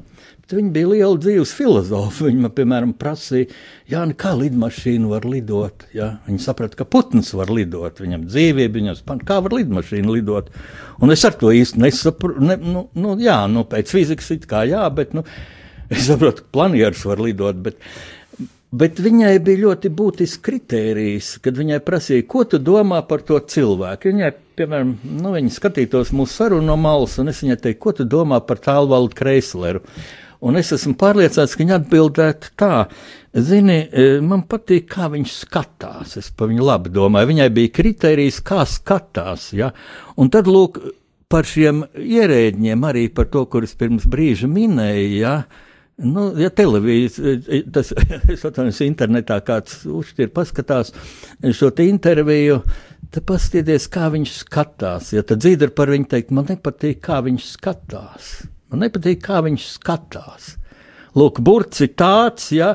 [0.42, 2.26] Bet viņa bija liela dzīves filozofa.
[2.26, 3.52] Viņa man, piemēram, prasīja,
[3.92, 5.84] Jā, nu kā lidmašīna var lidot.
[5.92, 6.14] Ja?
[6.26, 10.48] Viņa saprata, ka putns var lidot, viņam dzīvība, viņam spēja, kā var lidmašīna lidot.
[11.02, 12.42] Un es ar to īsti nesaprotu.
[12.46, 15.26] Ne, nu, nu, jā, nu, pēc fizikas it kā jā, bet nu,
[15.92, 17.60] es saprotu, ka planieris var lidot.
[17.62, 17.78] Bet,
[18.72, 24.08] Bet viņai bija ļoti būtisks kritērijs, kad viņai prasīja, ko tu domā par to cilvēku.
[24.08, 28.06] Viņai, piemēram, nu, viņa skatītos mūsu sarunu no malas, un es viņai teiktu, ko tu
[28.08, 29.82] domā par tālvaldu Kreisleru.
[30.42, 32.70] Un es esmu pārliecināts, ka viņa atbildētu tā,
[33.36, 36.16] zini, e, man patīk, kā viņš skatās.
[36.18, 37.28] Es par viņu labi domāju.
[37.28, 39.50] Viņai bija kritērijs, kā skatās.
[39.54, 39.68] Ja?
[40.16, 40.80] Un tad, lūk,
[41.28, 45.12] par šiem ierēģiem, arī par to, kurus pirms brīža minēja.
[45.20, 45.36] Ja?
[46.00, 47.92] Nu, ja televīzija, tas
[48.32, 50.94] es atvainojos, internetā kāds uzšķir, paskatās
[51.52, 52.62] šo te interviju,
[53.12, 55.12] tad paskatieties, kā viņš skatās.
[55.12, 58.32] Ja tad dzīve ir par viņu teikt, man nepatīk, kā viņš skatās.
[58.72, 60.54] Man nepatīk, kā viņš skatās.
[61.18, 62.72] Lūk, burts ir tāds, ja,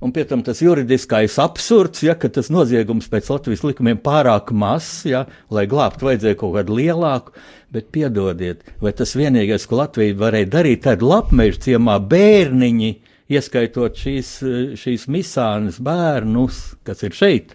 [0.00, 5.26] un pie tam tas juridiskais absurds, ja, tas noziegums pēc Latvijas likumiem pārāk mazs, ja,
[5.52, 7.36] lai glābtu vajadzēja kaut kādu lielāku.
[7.70, 12.90] Bet piedodiet, vai tas vienīgais, ko Latvija varēja darīt, tad lapmeža ciemā bērniņi,
[13.30, 14.32] ieskaitot šīs,
[14.80, 17.54] šīs misānas bērnus, kas ir šeit,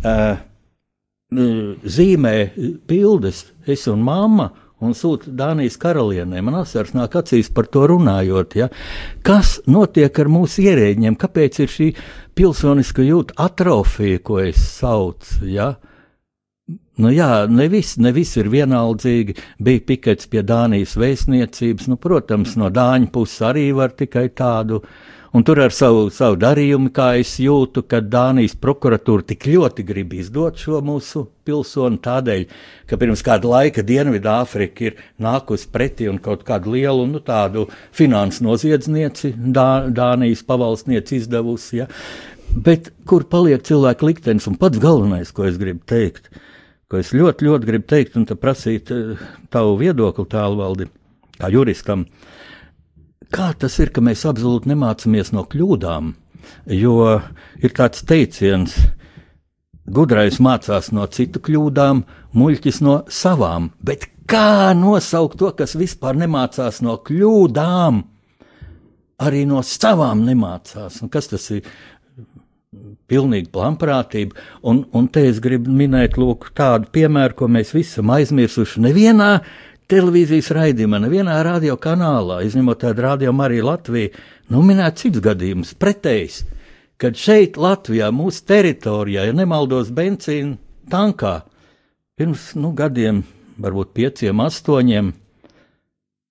[0.00, 0.40] uh,
[1.30, 2.34] zīmē
[2.88, 4.48] bildes, es un mamma,
[4.84, 6.40] un sūta Dānijas karalienē.
[6.44, 8.56] Man asars nāk acīs par to runājot.
[8.58, 8.70] Ja?
[9.26, 11.18] Kas notiek ar mūsu ierēģiem?
[11.20, 11.92] Kāpēc ir šī
[12.38, 15.44] pilsoniska jūta atrofija, ko es saucu?
[15.50, 15.74] Ja?
[17.00, 19.36] Nu, jā, ne viss ne vis ir vienaldzīgi.
[19.64, 24.82] Bija pikets pie Dānijas vēstniecības, nu, protams, no Dāņu puses arī var tikai tādu.
[25.30, 30.16] Un tur ar savu, savu darījumu, kā es jūtu, ka Dānijas prokuratūra tik ļoti grib
[30.18, 32.42] izdot šo mūsu pilsoni tādēļ,
[32.90, 38.48] ka pirms kāda laika Dienvidāfrika ir nākusi pretī un kaut kādu lielu nu, tādu finansu
[38.48, 41.84] noziedznieci Dā, Dānijas pavalsnieci izdevusi.
[41.84, 41.90] Ja?
[42.50, 46.26] Bet kur paliek cilvēka liktenis un pats galvenais, ko es gribu teikt?
[46.90, 49.20] ko es ļoti, ļoti gribu teikt un prasīt eh,
[49.54, 50.88] tavu viedokli tālvaldi,
[51.38, 52.08] kā juristam.
[53.30, 56.14] Kā tas ir, ka mēs absolūti nemācāmies no kļūdām?
[56.74, 56.94] Jo
[57.60, 58.74] ir tāds teiciens,
[59.86, 62.02] gudrais mācās no citu kļūdām,
[62.34, 63.70] muļķis no savām.
[63.78, 68.02] Bet kā nosaukt to, kas vispār nemācās no kļūdām?
[69.20, 71.02] Arī no savām nemācās.
[71.04, 71.66] Un kas tas ir?
[73.10, 74.36] pilnīga plānprātība.
[74.70, 78.82] Un, un te es gribu minēt lūk, tādu piemēru, ko mēs visi esam aizmirsuši.
[78.84, 79.30] Nevienā
[79.90, 84.12] televīzijas raidījumā, nevienā radiokanālā, izņemot tādu rādījumu arī Latviju,
[84.54, 86.42] nu minēt cits gadījums, pretējs.
[87.00, 90.58] Kad šeit, Latvijā, mūsu teritorijā, ja nemaldos, benzīna
[90.92, 91.40] tankā,
[92.20, 93.24] pirms nu, gadiem,
[93.60, 95.14] varbūt pieciem, astoņiem,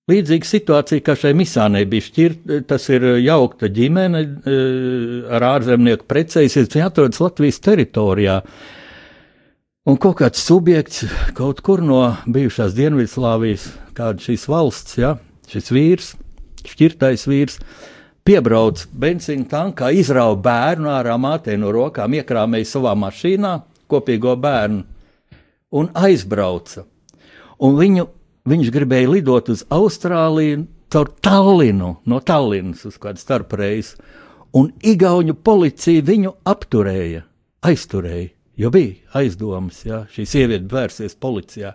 [0.09, 6.69] Līdzīga situācija, kā šai misānei bija šķirta, tas ir jaukta ģimene eh, ar ārzemnieku precējusies,
[6.73, 8.39] viņa atrodas Latvijas teritorijā.
[9.89, 13.63] Un kaut kāds subjekts kaut kur no bijušās Dienvidslāvijas,
[13.97, 15.15] kāda šīs valsts, ja,
[15.49, 16.09] šis vīrs,
[16.61, 17.57] šķirtais vīrs,
[18.27, 23.55] piebrauc benzīna tankā, izrauga bērnu ārā mātei no rokām, iekrāmēja savā mašīnā
[23.89, 24.85] kopīgo bērnu
[25.81, 26.85] un aizbrauca.
[27.65, 28.05] Un viņu
[28.45, 33.97] viņš gribēja lidot uz Austrāliju caur Tallinu, no Tallinas uz kādu starpreizi,
[34.53, 37.25] un Igaunu policija viņu apturēja,
[37.65, 41.73] aizturēja, jo bija aizdomas, ja šī sieviete vērsies policijā.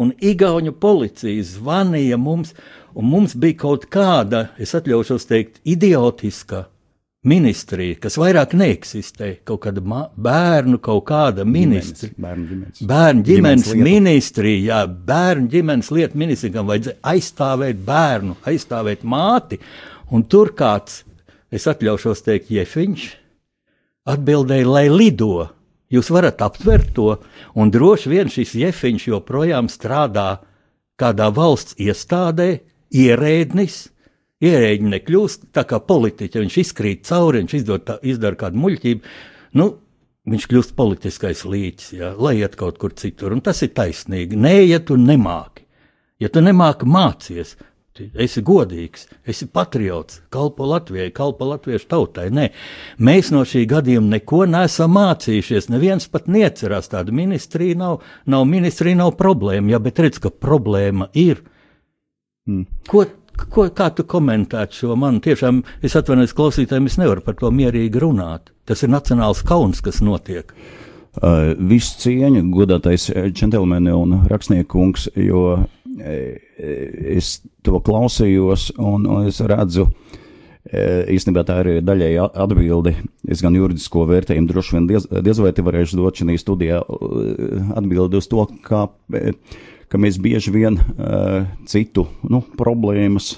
[0.00, 2.54] Un Igaunu policija zvanīja mums,
[2.96, 6.66] un mums bija kaut kāda, es atļaušos teikt, idiotiska
[7.28, 12.16] ministrija, kas vairāk neeksistē, kaut kāda bērnu, kaut kāda ministrija.
[12.22, 14.80] Bērnu ģimenes, bērnu ģimenes, ģimenes ministrija, jā,
[15.12, 19.60] bērnu ģimenes lietu ministrijam vajadzēja aizstāvēt bērnu, aizstāvēt māti,
[20.10, 21.02] un tur kāds,
[21.52, 23.08] es atļaušos teikt, Jefiņš,
[24.16, 25.50] atbildēja, lai lido.
[25.92, 27.10] Jūs varat aptvert to,
[27.58, 30.40] un droši vien šis Jefiņš joprojām strādā
[31.00, 33.78] kādā valsts iestādē, ierēdnis,
[34.42, 39.14] ierēģi nekļūst, tā kā politiķi viņš izkrīt cauri, viņš izdod, izdara kādu muļķību.
[39.60, 39.68] Nu,
[40.28, 43.34] viņš kļūst politiskais līķis, jā, lai iet kaut kur citur.
[43.34, 44.38] Un tas ir taisnīgi.
[44.68, 45.66] Ja tu nemāki,
[46.22, 47.56] ja tu nemāki mācīties,
[48.00, 52.28] esi godīgs, esi patriots, kalpo Latvijai, kalpo latviešu tautai.
[52.32, 52.48] Nē,
[52.98, 55.70] mēs no šī gadījuma neko neesam mācījušies.
[55.72, 61.10] Neviens pat neatcerās tādu ministriju, nav, nav ministrija, nav problēma, jā, bet redz, ka problēma
[61.12, 61.42] ir.
[62.46, 62.64] Hmm.
[62.88, 65.16] Ko Ko, kā tu komentētu šo man?
[65.24, 68.52] Tiešām es atvainojos klausītājiem, es nevaru par to mierīgi runāt.
[68.68, 70.52] Tas ir nacionāls kauns, kas notiek.
[71.12, 75.64] Uh, visu cieņu, godātais džentlmeni un rakstniekungs, jo e,
[76.00, 77.34] es
[77.64, 79.88] to klausījos un, un es redzu,
[80.64, 80.86] e,
[81.16, 82.94] īstenībā tā ir daļai atbildi.
[83.28, 86.80] Es gan juridisko vērtējumu droši vien diez, diez vai te varēšu dot šajā studijā
[87.76, 88.86] atbildi uz to, kā
[89.92, 90.78] ka mēs bieži vien
[91.68, 93.34] citu nu, problēmas.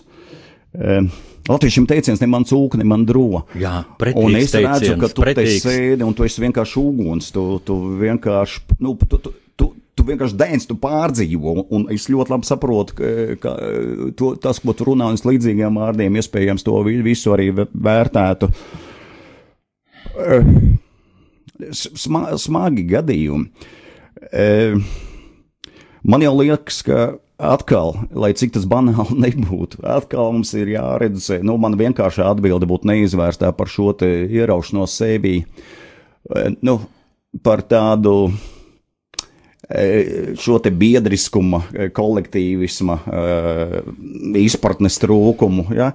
[1.44, 3.42] Latviešiem teiciens, ne man cūka, ne man drūma.
[3.60, 3.82] Jā,
[4.16, 7.28] un es redzu, ka tu te sēdi un tu esi vienkārši uguns.
[7.34, 9.34] Tu, tu vienkārši, nu, tu, tu,
[9.94, 11.54] tu, vienkārši dēns, tu pārdzīvo.
[11.74, 13.54] Un es ļoti labi saprotu, ka, ka
[14.18, 16.76] to, tas, ko tu runā, un līdzīgiem vārdiem, iespējams, to
[17.06, 18.50] visu arī vērtētu.
[21.74, 23.70] Sma, smagi gadījumi.
[24.34, 24.78] Uh,
[26.04, 31.38] Man jau liekas, ka atkal, lai cik tas banāli nebūtu, atkal mums ir jāreducē.
[31.40, 35.38] Nu, man vienkārši atbilde būtu neizvērstā par šo ieraušanos sevī.
[36.60, 36.76] Nu,
[37.44, 38.34] par tādu
[40.40, 41.62] šo te biedriskuma,
[41.96, 42.98] kolektīvisma,
[44.40, 45.68] izpratnes trūkumu.
[45.76, 45.92] Ja?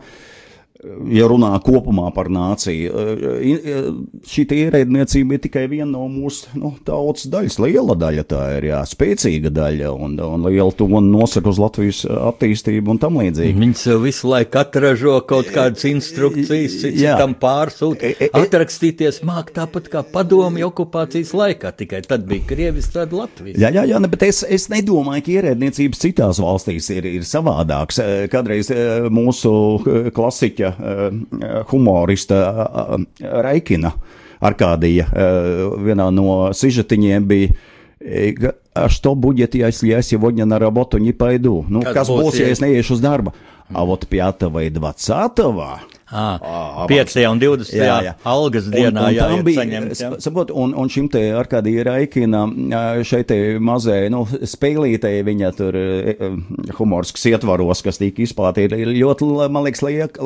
[1.11, 3.23] Ja runā kopumā par nāciju, eh,
[3.67, 3.87] eh,
[4.23, 7.57] šī ierēdniecība ir tikai viena no mūsu nu, tautas daļas.
[7.59, 12.93] Liela daļa tā ir, jā, spēcīga daļa, un, un liela tona nosaka uz Latvijas attīstību
[12.93, 13.57] un tam līdzīgi.
[13.59, 18.07] Viņas visu laiku atražo kaut kādas instrukcijas, citam pārsūta.
[18.07, 23.11] E, e, e, Atrakstīties māk tāpat kā padomju okupācijas laikā, tikai tad bija Krievis, tad
[23.15, 23.59] Latvijas.
[23.59, 27.99] Jā, jā, jā, ne, bet es, es nedomāju, ka ierēdniecības citās valstīs ir, ir savādāks.
[28.31, 28.71] Kādreiz
[29.11, 29.51] mūsu
[30.15, 33.92] klasiķa Eh, humorista eh, Raikina
[34.44, 37.54] Arkādija eh, vienā no sižetiņiem bija.
[38.74, 41.64] А что будет, если я сегодня на работу не пойду?
[41.68, 43.32] Ну, kas, kas būs, ja es neiešu uz darbu?
[43.72, 45.80] А вот 5 vai 20.
[46.11, 47.15] Ah, 5.
[47.29, 47.73] un 20.
[47.77, 48.13] Jā, jā.
[48.25, 49.93] algas dienā un, un jāiet bija, saņemt.
[49.99, 50.11] Jā.
[50.23, 52.45] Sabot, un, un šim te Arkādija Raikina
[53.05, 55.77] šeit te mazai, nu, spēlītei viņa tur
[56.79, 60.17] humorsks ietvaros, kas tika izplatīta, ir ļoti, man liekas, liek,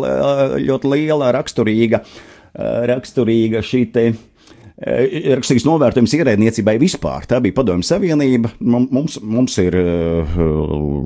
[0.63, 2.03] ļoti liela raksturīga,
[2.93, 4.07] raksturīga šī te
[4.83, 7.27] rakstīts novērtējums ierēdniecībai vispār.
[7.29, 8.51] Tā bija Padomju Savienība.
[8.59, 10.37] Mums, mums ir uh,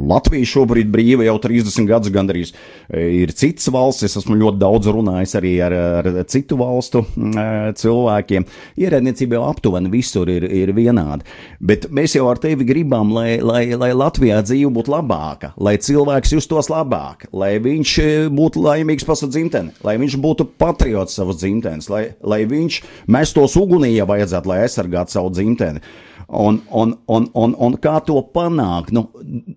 [0.09, 2.53] Latvija šobrīd brīva jau 30 gadus gandrīz.
[2.89, 7.69] Eh, ir citas valstis, es esmu ļoti daudz runājis arī ar, ar citu valstu uh,
[7.77, 8.47] cilvēkiem.
[8.81, 11.27] Ierēdniecība jau aptuveni visur ir, ir vienāda.
[11.59, 16.33] Bet mēs jau ar tevi gribam, lai, lai, lai Latvijā dzīve būtu labāka, lai cilvēks
[16.37, 17.95] justos labāk, lai viņš
[18.33, 23.57] būtu laimīgs pa savu dzimteni, lai viņš būtu patriots savas dzimtenes, lai, lai viņš mestos
[23.67, 25.83] ugunī, ja vajadzētu, lai aizsargātu savu dzimteni.
[26.27, 28.89] Un, un, un, un, un kā to panākt?
[28.91, 29.05] Nu,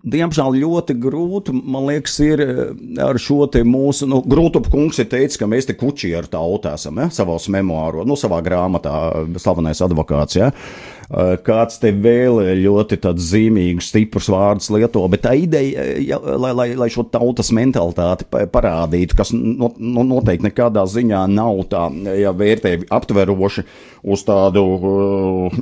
[0.07, 2.61] diemžēl ļoti grūti, man liekas, ir eh,
[3.03, 7.01] ar šo mūsu, nu, Grūtup kungs ir teicis, ka mēs te kuči ar tautu esam,
[7.03, 8.95] ja, savos memoāros, nu, savā grāmatā,
[9.35, 10.53] slavenais advokāts, ja.
[10.53, 11.00] Eh,
[11.45, 16.87] kāds te vēl ļoti zīmīgus, stiprus vārdus lieto, bet tā ideja, ja, lai, lai, lai
[16.93, 23.65] šo tautas mentalitāti parādītu, kas no, no, noteikti nekādā ziņā nav tā ja, vērtē aptveroši
[24.01, 25.57] uz tādu uh,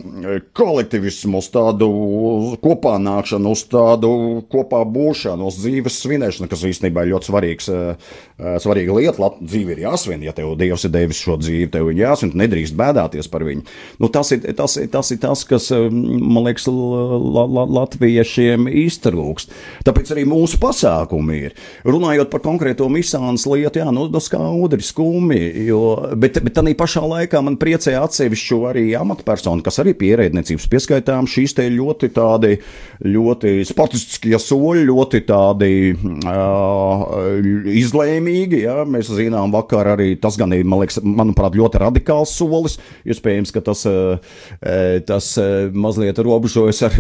[0.56, 1.90] kolektivismu, uz tādu
[2.64, 4.12] kopā nākšanu, uz tādu
[4.52, 8.14] kopā būšanu, uz dzīves svinēšanu, kas īstenībā ir ļoti svarīgs, uh,
[8.64, 9.18] svarīga lieta.
[9.20, 12.78] Lat, dzīve ir jāsvin, ja tev Dievs ir devis šo dzīvi, tev ir jāsvin, nedrīkst
[12.80, 13.66] bēdāties par viņu.
[14.00, 17.66] Nu, tas, ir, tas, ir, tas ir tas, tas, kas, eh, man liekas, la, la,
[17.80, 19.52] latviešiem iztrūkst.
[19.86, 21.56] Tāpēc arī mūsu pasākumi ir.
[21.86, 26.74] Runājot par konkrēto misānas lietu, jā, nu, tas kā udri skumi, jo, bet, bet tādā
[26.76, 32.60] pašā laikā man priecē atsevišķu arī amatpersonu, kas arī pierēdniecības pieskaitām šīs te ļoti tādi,
[33.06, 37.06] ļoti sportistiskie soļi, ļoti tādi uh,
[37.80, 42.80] izlēmīgi, jā, mēs zinām vakar arī, tas gan ir, man liekas, manuprāt, ļoti radikāls solis,
[43.08, 43.86] iespējams, ka tas,
[45.08, 46.96] tas kas eh, mazliet robežojas ar,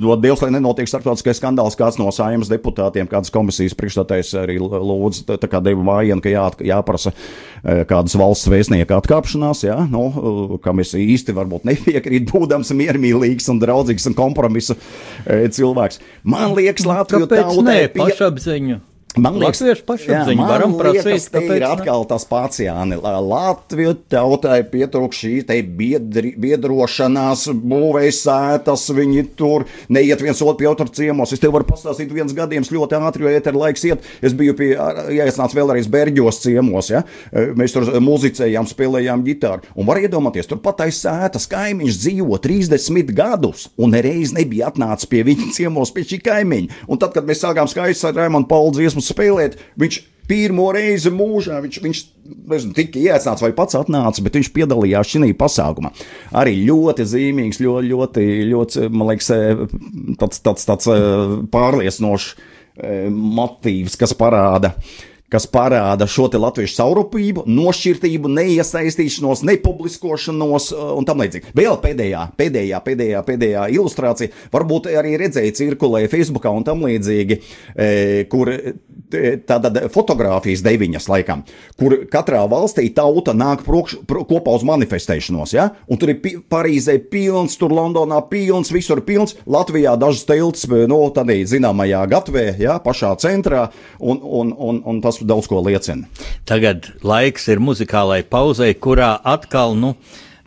[0.00, 4.58] no eh, Dievs, lai nenotiek starptautiskais skandāls, kāds no saimnes deputātiem, kādas komisijas priekšstādājs arī
[4.60, 10.58] lūdz, tā kā deva vājienu, ka jā, jāprasa eh, kādas valsts vēstnieka atkāpšanās, jā, nu,
[10.64, 14.78] kam es īsti varbūt nepiekrītu, būdams miermīlīgs un draudzīgs un kompromisa
[15.26, 16.00] cilvēks.
[16.24, 18.04] Man liekas, Latvija tautai pie...
[18.04, 18.80] pašapziņu.
[19.18, 22.94] Man liekas, Latviešu pašapziņa varam prasīt, kāpēc ir atkal tas pats Jāni.
[23.00, 30.68] Latviju tautai pietrūk šī te biedri, biedrošanās, būvēs sētas, viņi tur neiet viens otru pie
[30.70, 31.34] otru ciemos.
[31.34, 34.06] Es tev varu pastāstīt viens gadījums ļoti ātri, jo ēter laiks iet.
[34.22, 34.70] Es biju pie,
[35.16, 37.02] jāiesnāc vēlreiz Berģos ciemos, ja?
[37.34, 39.66] Mēs tur muzicējām, spēlējām ģitāru.
[39.74, 45.10] Un var iedomāties, tur pat aiz sētas kaimiņš dzīvo 30 gadus un nereiz nebija atnācis
[45.10, 46.84] pie viņa ciemos, pie šī kaimiņa.
[46.86, 49.58] Un tad, kad mēs sākām skaisti ar Raimondu Paulu dziesmu, dziesmu spēlēt.
[49.80, 49.98] Viņš
[50.30, 52.02] pirmo reizi mūžā viņš, viņš
[52.52, 55.90] nezinu, tika iesaistīts vai pats atnāca, bet viņš piedalījās šajā pasākumā.
[56.38, 59.32] Arī ļoti zīmīgs, ļoti, ļoti, ļoti man liekas,
[60.20, 60.90] tāds, tāds, tāds
[61.50, 62.32] pārliecinošs
[63.10, 64.76] motīvs, kas parāda
[65.30, 71.54] kas parāda šo latviešu saurupību, nošķirtību, neiesaistīšanos, nepubliskošanos un tam līdzīgi.
[71.56, 77.40] Vēl pēdējā, pēdējā, pēdējā, pēdējā ilustrācija, varbūt arī redzēja cirkulēja Facebookā un tam līdzīgi,
[78.32, 78.52] kur
[79.46, 81.44] tātad fotografijas deviņas laikam,
[81.78, 85.70] kur katrā valstī tauta nāk prokš, pro, kopā uz manifestēšanos, ja?
[85.90, 91.02] un tur ir pi, Parīzē pilns, tur Londonā pilns, visur pilns, Latvijā dažas tilts, no
[91.14, 92.78] tādā zināmajā gatvē, ja?
[92.82, 93.68] pašā centrā,
[93.98, 96.08] un, un, un, un tas daudz ko liecina.
[96.48, 99.94] Tagad laiks ir muzikālai pauzei, kurā atkal, nu,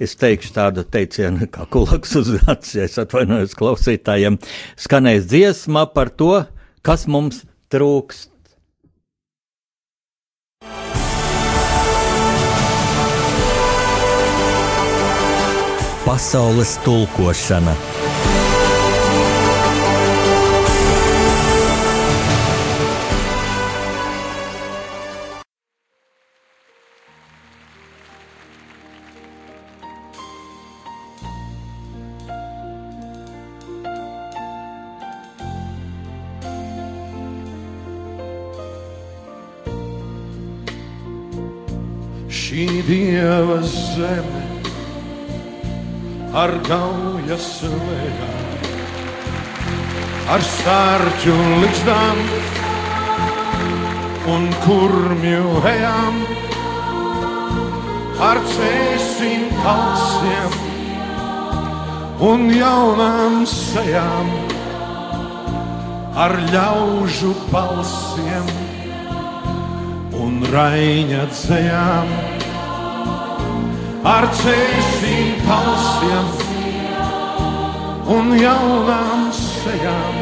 [0.01, 4.39] es teikšu tādu teicienu, kā kulaks uz acis, ja es atvainojos klausītājiem,
[4.79, 6.43] skanēs dziesma par to,
[6.85, 7.43] kas mums
[7.73, 8.29] trūkst.
[16.03, 17.92] Pasaules tulkošana
[42.53, 44.41] šī dieva zeme
[46.37, 48.67] ar gaujas lēkām,
[50.35, 52.19] ar stārķu likstām
[54.35, 56.19] un kurmju ejām,
[58.27, 60.53] ar cēsim kalsiem
[62.29, 64.29] un jaunām sejām,
[66.27, 68.55] ar ļaužu balsiem
[70.21, 72.41] un raiņa dzējām
[74.03, 76.31] ar cēsīm palsiem
[78.11, 80.17] un jaunām sejām,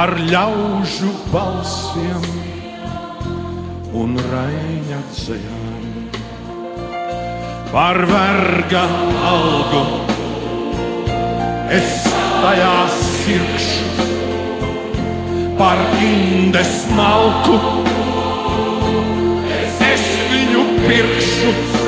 [0.00, 2.24] ar ļaužu balsiem
[4.00, 5.66] un raiņa dzējām.
[7.70, 8.86] Par verga
[9.30, 9.82] algu
[11.76, 14.08] es tajā sirkšu,
[15.60, 17.60] par indes malku
[19.90, 21.79] es viņu pirkšu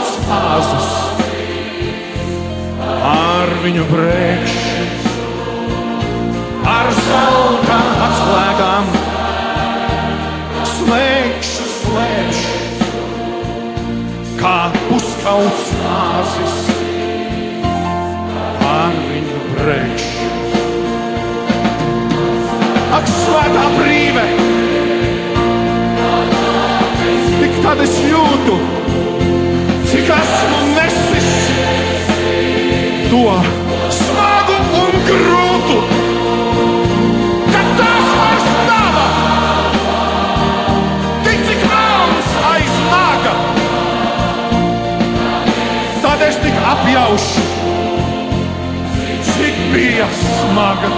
[0.00, 0.90] puskauts kāzus,
[3.04, 4.86] ar viņu brēkšu,
[6.68, 8.88] ar zelta atslēgām.
[10.70, 12.54] Slēgšu, slēgšu,
[14.40, 14.56] kā
[14.88, 16.56] puskauts kāzus,
[18.70, 20.30] ar viņu brēkšu.
[22.90, 24.26] Ak, svētā brīve!
[27.40, 28.56] Tik tad es jūtu,
[30.20, 31.30] esmu nesis
[33.10, 33.22] to
[33.98, 35.78] smagu un grūtu,
[37.52, 38.98] ka tas vairs nav.
[41.26, 43.34] Tik cik melns aiz naga,
[46.04, 47.46] tad es tik apjaušu,
[49.32, 50.92] cik bija smaga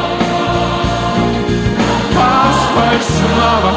[2.12, 3.70] tās vairs nav.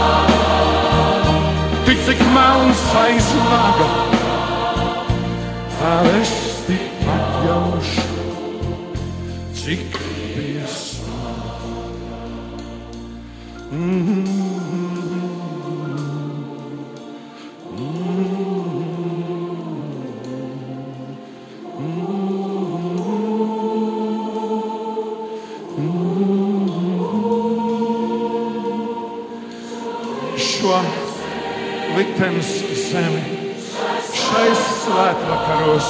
[1.86, 4.15] Tik cik melns aiz naga,
[5.86, 6.30] tā es
[6.66, 8.24] tik atjaušu,
[9.54, 9.98] cik
[10.34, 12.24] bija smaga.
[13.72, 14.26] Mm.
[30.50, 30.80] Šo
[31.98, 32.65] liktenes
[35.66, 35.90] svētvakaros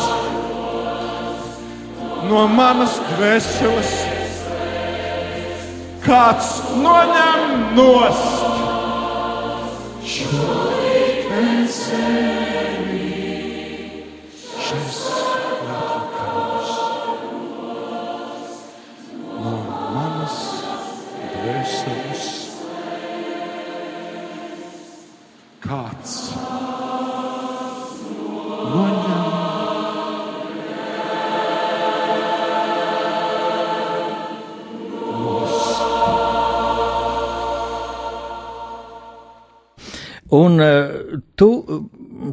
[2.30, 3.92] no manas dvēseles
[6.06, 8.46] kāds noņem nost.
[10.06, 10.65] Šo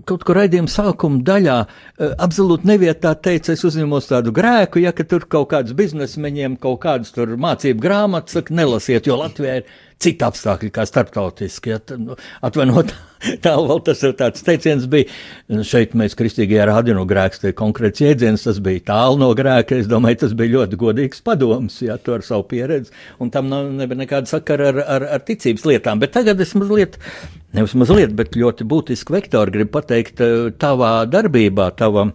[0.09, 5.07] kaut kur raidījuma sākuma daļā uh, absolūti nevietā teici, es uzņemos tādu grēku, ja ka
[5.09, 10.27] tur kaut kāds biznesmeņiem kaut kādas tur mācību grāmatas saka, nelasiet, jo Latvijā ir citi
[10.27, 11.73] apstākļi kā starptautiski.
[11.73, 12.93] Ja, nu, atvainot,
[13.45, 15.11] tālu tas ir tāds teiciens bija,
[15.67, 19.91] šeit mēs kristīgajā rādio no grēks, tie konkrēts jēdziens, tas bija tālu no grēka, es
[19.91, 22.93] domāju, tas bija ļoti godīgs padoms, ja, tu ar savu pieredzi,
[23.23, 26.99] un tam nav nekāda sakara ar, ar, ar ticības lietām, bet tagad es mazliet,
[27.57, 30.23] nevis mazliet, bet ļoti būtiski vektori gribu pateikt
[30.63, 32.11] tavā darbībā, tavā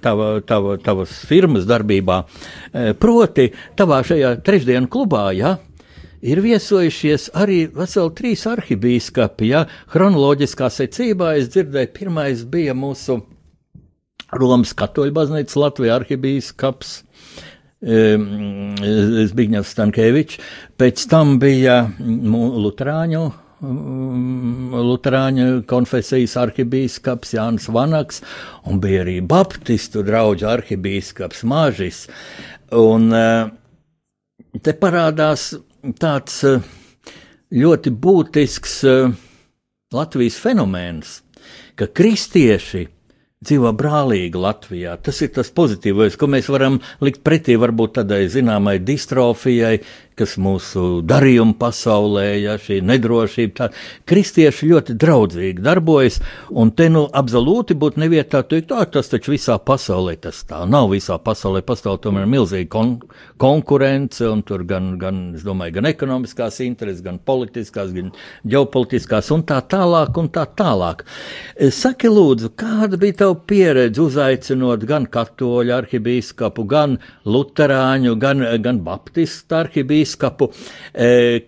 [0.00, 2.22] tava, tava, tavas firmas darbībā,
[3.00, 5.58] proti tavā šajā trešdienu klubā, ja,
[6.22, 9.50] ir viesojušies arī veseli trīs arhibīskapi.
[9.52, 9.64] Ja?
[9.92, 13.20] Chronoloģiskā secībā es dzirdēju, pirmais bija mūsu
[14.38, 16.96] Romas katoļu baznīcas Latvijas arhibīskaps.
[17.78, 20.40] Zbigņevs Stankēvičs,
[20.74, 23.22] pēc tam bija Lutrāņu.
[23.60, 28.22] mm, Lutāņu konfesijas arhibīskaps Jānis Vanaks,
[28.66, 32.08] un bija arī Baptistu draugu arhibīskaps Māžis.
[32.74, 33.50] Un eh,
[34.62, 35.52] te parādās
[35.96, 36.60] tāds eh,
[37.54, 39.10] ļoti būtisks eh,
[39.94, 41.18] Latvijas fenomens,
[41.78, 42.84] ka kristieši
[43.44, 44.96] dzīvo brālīgi Latvijā.
[45.00, 49.78] Tas ir tas pozitīvais, ko mēs varam likt pretī varbūt tādai zināmai distrofijai,
[50.18, 53.68] kas mūsu darījuma pasaulē, ja šī nedrošība, tā
[54.08, 56.18] kristieši ļoti draudzīgi darbojas,
[56.50, 60.90] un te nu absolūti būtu nevietā teikt, tā tas taču visā pasaulē tas tā nav.
[60.92, 62.94] Visā pasaulē pastāv tomēr milzīga kon
[63.38, 68.10] konkurence, un tur gan, gan, es domāju, gan ekonomiskās intereses, gan politiskās, gan
[68.48, 71.04] ģeopolitiskās, un tā tālāk, un tā tālāk.
[71.74, 76.98] Saki, lūdzu, kāda bija tava pieredze uzaicinot gan katoļu arhibīskapu, gan
[77.28, 80.07] luterāņu, gan, gan baptistu arhibīskapu?
[80.08, 80.50] Biskupu,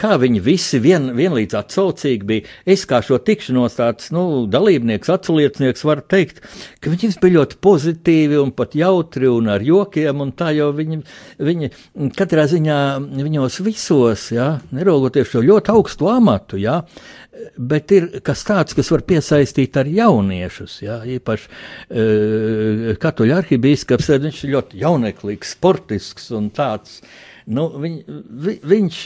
[0.01, 2.47] kā viņi visi vien, vienlīdz atsaucīgi bija.
[2.69, 6.43] Es kā šo tikšanos tāds nu, dalībnieks, atsauliecinieks varu teikt,
[6.81, 11.01] ka viņi bija ļoti pozitīvi un pat jautri un ar jokiem, un tā jau viņi,
[11.41, 11.73] viņi
[12.19, 12.79] katrā ziņā
[13.21, 16.81] viņos visos, ja, neraugoties šo ļoti augstu amatu, ja,
[17.57, 20.81] bet ir kas tāds, kas var piesaistīt ar jauniešus.
[20.85, 21.01] Ja?
[21.07, 27.01] Īpaši e, katoļu arhibīskaps, viņš ir ļoti jauneklīgs, sportisks un tāds.
[27.47, 27.95] Nu, viņ,
[28.45, 28.99] vi, viņš,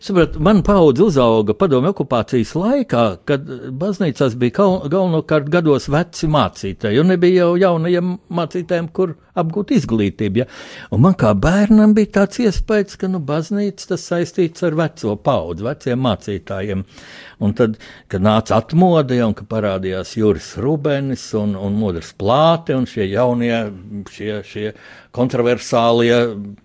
[0.00, 3.48] saprot, man paudze uzauga padomju okupācijas laikā, kad
[3.80, 10.42] baznīcās bija galvenokārt gados veci mācītāji, un nebija jau jaunajiem mācītājiem, kur apgūt izglītību.
[10.42, 10.48] Ja?
[10.92, 15.66] Un man kā bērnam bija tāds iespējas, ka nu, baznīca tas saistīts ar veco paudzi,
[15.66, 16.84] veciem mācītājiem.
[17.42, 17.78] Un tad,
[18.12, 23.08] kad nāca atmoda, ja, un kad parādījās Juris Rubens un, un Modrs Plāte un šie
[23.10, 23.56] jaunie,
[24.12, 24.68] šie, šie
[25.12, 26.14] kontroversālie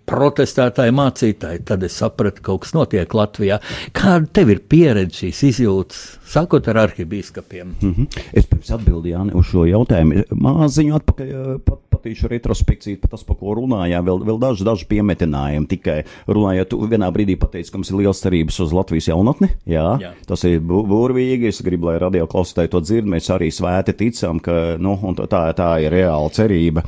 [0.08, 3.58] protestētāji mācītāji, tad es sapratu, ka kaut kas notiek Latvijā.
[3.96, 7.74] Kāda tev ir pieredze šīs izjūtas, sākot ar arhibīskapiem?
[7.80, 8.22] Mm -hmm.
[8.32, 10.24] Es pirms atbildēju uz šo jautājumu.
[10.30, 14.06] Māziņu atpakaļ pat, patīšu retrospekciju par tas, par ko runājām.
[14.06, 15.68] Vēl, vēl daži, daži piemetinājumi.
[15.68, 15.98] Tikai
[16.30, 19.50] runājot, vienā brīdī pateicu, ka mums ir liels cerības uz Latvijas jaunatni.
[19.68, 20.14] Jā, Jā.
[20.28, 21.50] tas ir burvīgi.
[21.50, 23.10] Es gribu, lai radio klausītāji to dzird.
[23.10, 24.96] Mēs arī svēti ticam, ka nu,
[25.26, 26.86] tā, tā ir reāla cerība.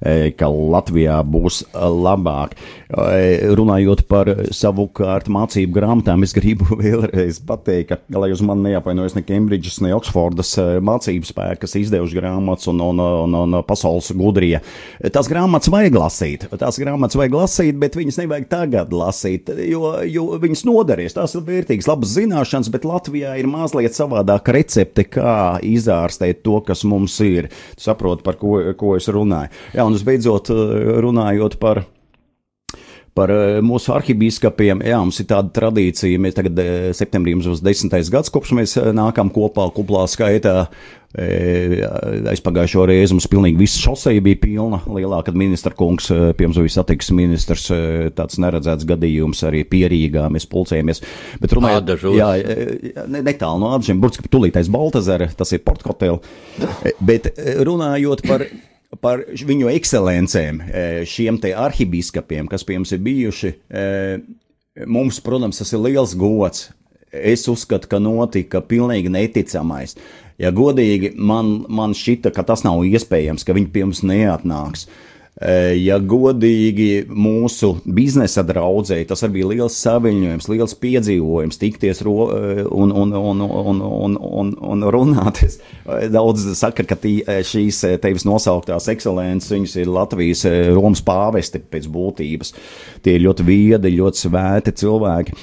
[0.00, 2.54] E, ka Latvijā būs labāk.
[2.88, 9.18] E, runājot par savukārt mācību grāmatām, es gribu vēlreiz pateikt, ka, lai uz mani neapvainojas
[9.18, 14.08] ne Kembridžas, ne Oksfordas e, mācību spēki, kas izdevuši grāmatas un, un, un, un pasaules
[14.16, 14.62] gudrie.
[15.12, 20.26] Tās grāmatas vajag lasīt, tās grāmatas vajag lasīt, bet viņas nevajag tagad lasīt, jo, jo
[20.40, 21.18] viņas noderēs.
[21.18, 26.86] Tās ir vērtīgas, labas zināšanas, bet Latvijā ir mazliet savādāk recepte, kā izārstēt to, kas
[26.88, 27.52] mums ir.
[27.80, 29.52] Saprot, par ko, ko es runāju.
[29.76, 31.84] Jā, un visbeidzot, eh, runājot par
[33.16, 34.84] par eh, mūsu arhibīskapiem.
[34.86, 36.20] Jā, mums ir tāda tradīcija.
[36.22, 40.70] Mēs tagad eh, septembrī mums būs desmitais gads, kopš mēs nākam kopā kuplā skaitā.
[41.10, 44.78] Aizpagājušo reizi mums pilnīgi viss šoseja bija pilna.
[44.94, 46.06] Lielā, kad ministra kungs,
[46.38, 47.64] pie mums bija satiksmes ministrs,
[48.14, 51.02] tāds neredzēts gadījums arī pierīgā, mēs pulcējamies.
[51.42, 52.30] Bet runājot, jā,
[53.10, 56.22] netālu no Ādžiem, burtiski tulītais Baltazara, tas ir portkoteli.
[57.02, 57.32] Bet
[57.66, 58.46] runājot par
[58.98, 63.52] par viņu ekscelencēm, e, šiem te arhibīskapiem, kas pie mums ir bijuši.
[63.70, 63.84] E,
[64.90, 66.70] mums, protams, tas ir liels gods.
[67.10, 69.96] Es uzskatu, ka notika pilnīgi neticamais.
[70.40, 74.86] Ja godīgi, man, man šķita, ka tas nav iespējams, ka viņi pie mums neatnāks.
[74.86, 75.06] Uh,
[75.80, 82.60] ja godīgi mūsu biznesa draudzēji, tas arī bija liels saviņojums, liels piedzīvojums, tikties ro, eh,
[82.68, 85.40] un, un, un, un, un, un, un runāt.
[85.40, 90.44] Eh, daudz saka, ka tī, šīs tevis nosauktās ekscelences, viņas ir Latvijas
[90.76, 92.52] Romas pāvesti pēc būtības.
[93.00, 95.38] Tie ir ļoti viedi, ļoti svēti cilvēki.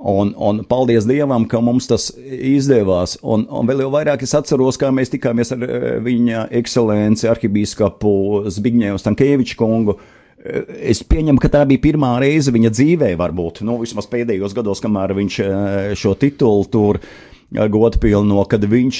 [0.00, 3.18] Un, un paldies Dievam, ka mums tas izdevās.
[3.20, 8.14] Un, un vēl jau vairāk es atceros, kā mēs tikāmies ar eh, viņa ekscelenci arhibīskapu
[8.48, 9.98] Zbigņēvu Stankēviču kungu.
[10.40, 14.80] Eh, es pieņemu, ka tā bija pirmā reize viņa dzīvē, varbūt, nu, vismaz pēdējos gados,
[14.80, 17.02] kamēr viņš eh, šo titulu tur
[17.50, 18.98] godpilno, kad viņš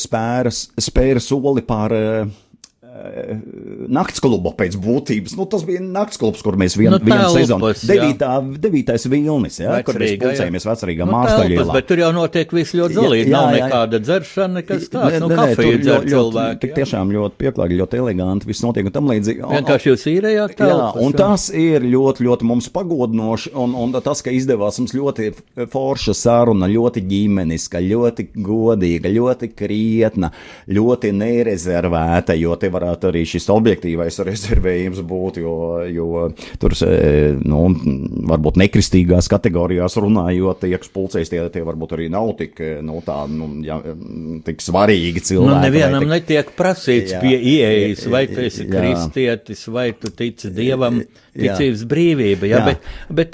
[0.00, 1.92] spēra, spēra soli pār
[3.92, 5.34] Naktsklubu pēc būtības.
[5.38, 7.72] Nu, tas bija naktsklubs, kur mēs vien, nu, vienu sezonu.
[7.88, 11.64] Devītā, devītais vilnis, jā, Vecrīga, kur mēs pulcējamies vecrīgā nu, māstaļā.
[11.74, 13.32] Bet tur jau notiek viss ļoti zalīgi.
[13.32, 15.18] Nav nekāda dzeršana, nekas tāds.
[15.22, 16.60] Nu, kafiju dzer cilvēki.
[16.62, 19.44] Tik tiešām ļoti pieklājīgi, ļoti eleganti, viss notiek un tam līdzīgi.
[19.56, 20.70] Vienkārši jūs īrējāt tā.
[20.70, 25.32] Jā, un tas ir ļoti, ļoti mums pagodinoši, un, un tas, ka izdevās mums ļoti
[25.72, 30.32] forša saruna, ļoti ģimeniska, ļoti godīga, ļoti krietna,
[30.70, 35.54] ļoti nerezervēta, jo te var varētu arī šis objektīvais rezervējums būt, jo,
[35.88, 36.28] jo
[36.60, 36.74] tur,
[37.42, 37.60] nu,
[38.28, 43.24] varbūt nekristīgās kategorijās runājot, tie, kas pulcēs, tie, tie varbūt arī nav tik, nu, tā,
[43.30, 43.80] nu, ja,
[44.46, 45.52] tik svarīgi cilvēki.
[45.52, 46.12] Nu, nevienam tik...
[46.12, 47.22] netiek prasīts Jā.
[47.22, 48.72] pie ieejas, vai tu esi Jā.
[48.76, 51.21] kristietis, vai tu tici dievam, Jā.
[51.32, 52.64] Ticības brīvība, jā, Jā.
[52.66, 53.30] bet, bet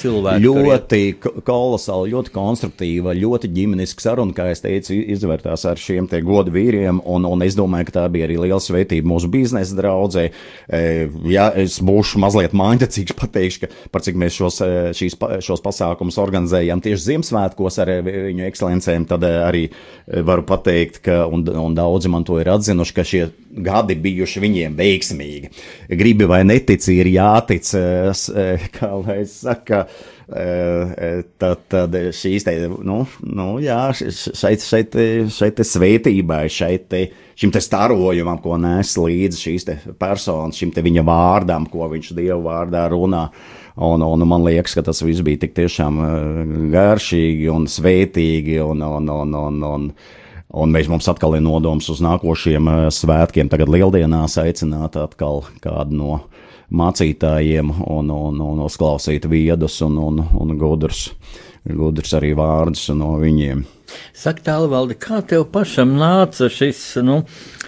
[0.00, 0.42] cilvēki.
[0.42, 0.66] tur ir.
[0.66, 6.18] Ļoti ko- kolosāli, ļoti konstruktīva, ļoti ģimeniska saruna, kā es teicu, izvērtās ar šiem te
[6.26, 10.30] godu vīriem, un, un es domāju, ka tā bija arī liela svētība mūsu biznesa draudzē.
[10.68, 15.14] E, Ja es būšu mazliet māņķacīgs, pateikšu, ka par cik mēs šos, e, šīs,
[15.46, 17.98] šos pasākumus organizējam tieši Ziemassvētkos ar e,
[18.32, 19.68] viņu ekscelencēm, tad arī
[20.26, 24.74] varu pateikt, ka, un, un daudzi man to ir atzinuši, ka šie gadi bijuši viņiem
[24.78, 25.50] veiksmīgi.
[26.00, 29.84] Gribi vai netici, ir jātic, e, s- e, kā lai es saka,
[30.30, 32.52] Eh, tad, tad šīs te,
[32.86, 33.00] nu,
[33.34, 34.94] nu jā, šeit, šeit,
[35.34, 37.00] šeit te svētībai, šeit te,
[37.34, 42.12] šim te starojumam, ko nes līdzi šīs te personas, šim te viņa vārdam, ko viņš
[42.14, 43.24] Dievu vārdā runā.
[43.82, 48.86] Un, un man liekas, ka tas viss bija tik tiešām eh, garšīgi un svētīgi un,
[48.86, 49.92] un, un, un, un
[50.50, 55.94] Un mēs mums atkal ir nodoms uz nākošiem eh, svētkiem, tagad lieldienās aicināt atkal kādu
[55.94, 56.16] no
[56.70, 61.08] mācītājiem un, un, un uzklausīt viedus un, un, un gudrus,
[61.66, 63.64] gudrus arī vārdus no viņiem.
[64.14, 67.22] Saka, tālvaldi, kā tev pašam nāca šis, nu,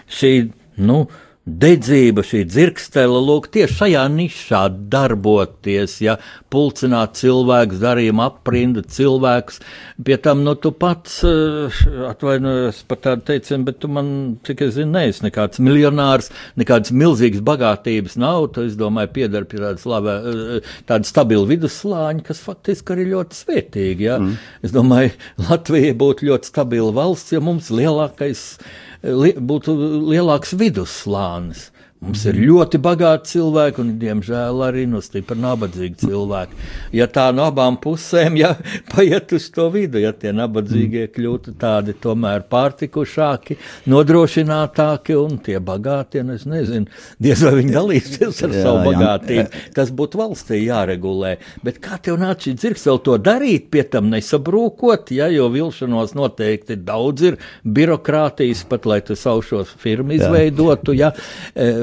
[0.06, 0.32] šī,
[0.78, 1.02] nu,
[1.42, 4.60] dedzība, šī dzirkstele, lūk, tieši šajā nišā
[4.92, 6.14] darboties, ja
[6.52, 9.58] pulcināt cilvēkus, darījumu aprindu cilvēkus,
[10.06, 11.80] pie tam, nu, tu pats, eh,
[12.12, 14.12] atvainojos par tādu teicienu, bet tu man,
[14.46, 16.30] cik es zinu, neesi nekāds miljonārs,
[16.60, 22.22] nekāds milzīgs bagātības nav, tu, es domāju, piedar pie tādas laba, eh, tāda stabila vidusslāņa,
[22.30, 24.20] kas faktiski arī ļoti svētīgi, ja.
[24.22, 24.38] Mm.
[24.62, 25.10] Es domāju,
[25.50, 28.60] Latvija būtu ļoti stabila valsts, ja mums lielākais
[29.02, 29.74] li, būtu
[30.12, 31.70] lielāks vidusslānis.
[32.02, 36.56] Mums ir ļoti bagāti cilvēki, un, diemžēl, arī no stipri nabadzīgi cilvēki.
[36.98, 38.56] Ja tā no abām pusēm, ja
[38.90, 43.54] paiet uz to vidu, ja tie nabadzīgie kļūtu tādi tomēr pārtikušāki,
[43.92, 46.90] nodrošinātāki, un tie bagātie, nu, es nezinu,
[47.22, 48.88] diez vai viņi dalīsies ar Jā, savu jā.
[48.88, 49.62] bagātību.
[49.78, 51.36] Tas būtu valstī jāregulē.
[51.62, 56.16] Bet kā tev nāca šī dzirks vēl to darīt, pie tam nesabrūkot, ja, jo vilšanos
[56.18, 61.14] noteikti daudz ir, birokrātijas pat, lai tu savu šo firmu izveidotu, ja,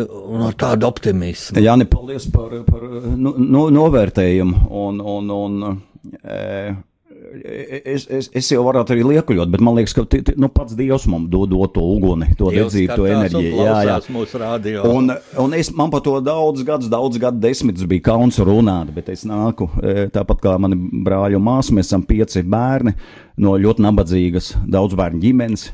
[0.10, 1.62] e, un ar tādu optimismu.
[1.62, 2.84] Jāni, paldies par, par
[3.16, 4.68] nu, nu, novērtējumu.
[4.84, 5.82] Un, un, un,
[6.24, 6.76] e,
[7.86, 10.74] Es, es, es jau varētu arī liekuļot, bet man liekas, ka ti- ti- nu, pats
[10.74, 13.52] Dievs mums dod, dod to uguni, to dedzību, to enerģiju.
[13.60, 13.98] Jā, jā.
[14.16, 14.82] Mūsu radio.
[14.90, 15.12] Un,
[15.44, 19.28] un es, man par to daudz gadus, daudz gadu desmitus bija kauns runāt, bet es
[19.30, 21.70] nāku e, tāpat kā mani brāļi un māsas.
[21.78, 22.96] Mēs esam pieci bērni
[23.46, 25.68] no ļoti nabadzīgas daudz bērnu ģimenes.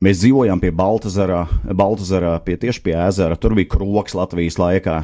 [0.00, 1.42] Mēs dzīvojām pie Baltazarā,
[1.76, 3.36] Baltazarā pie, tieši pie ezera.
[3.36, 4.94] Tur bija kroks Latvijas laikā,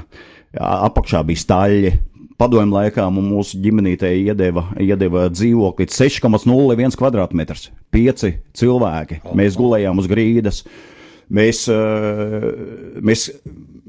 [0.57, 1.91] apakšā bija staļļi.
[2.41, 7.71] Padomju laikā mūsu ģimenītē iedeva, iedeva dzīvokli 6,01 kvadrātmetrs.
[7.93, 9.21] Pieci cilvēki.
[9.37, 10.63] Mēs gulējām uz grīdas.
[11.29, 11.67] Mēs,
[13.05, 13.29] mēs,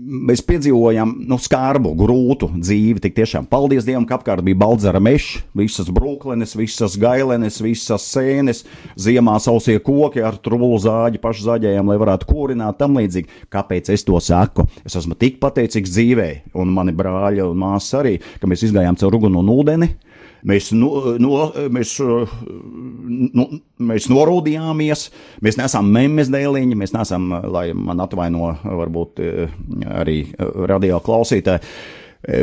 [0.08, 3.02] mēs piedzīvojām nu, skarbu, grūtu dzīvi.
[3.04, 8.64] Tik tiešām paldies Dievam, ka apkārt bija baldzara mežs, visas brūklenes, visas gailenes, visas sēnes,
[9.00, 13.46] ziemā sausie koki ar trūlu zāģi, pašu zāģējām, lai varētu kūrināt tam līdzīgi.
[13.54, 14.68] Kāpēc es to saku?
[14.88, 19.20] Es esmu tik pateicīgs dzīvē, un mani brāļi un māsas arī, ka mēs izgājām caur
[19.20, 19.92] uguni un ūdeni.
[20.48, 21.38] Mēs, no, no,
[21.74, 23.48] mēs, uh, nu,
[23.90, 25.08] mēs norūdījāmies,
[25.46, 29.56] mēs nesam memes dēliņi, mēs nesam, uh, lai man atvaino varbūt uh,
[30.02, 30.20] arī
[30.70, 31.66] radio klausītāji.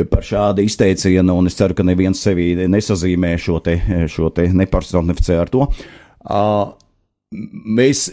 [0.09, 3.75] Par šādu izteicienu, un es ceru, ka neviens sevi nesazīmē šo te,
[4.09, 5.67] šo te nepersonificē ar to.
[7.75, 8.05] Mēs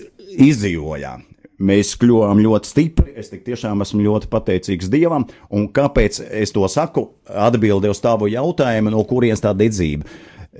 [0.42, 1.22] izdzīvojām.
[1.62, 3.14] Mēs kļuvām ļoti stipri.
[3.18, 5.28] Es tiešām esmu ļoti pateicīgs Dievam.
[5.54, 7.12] Un kāpēc es to saku?
[7.28, 10.08] Atbilde uz tavu jautājumu, no kurienes tā dedzība.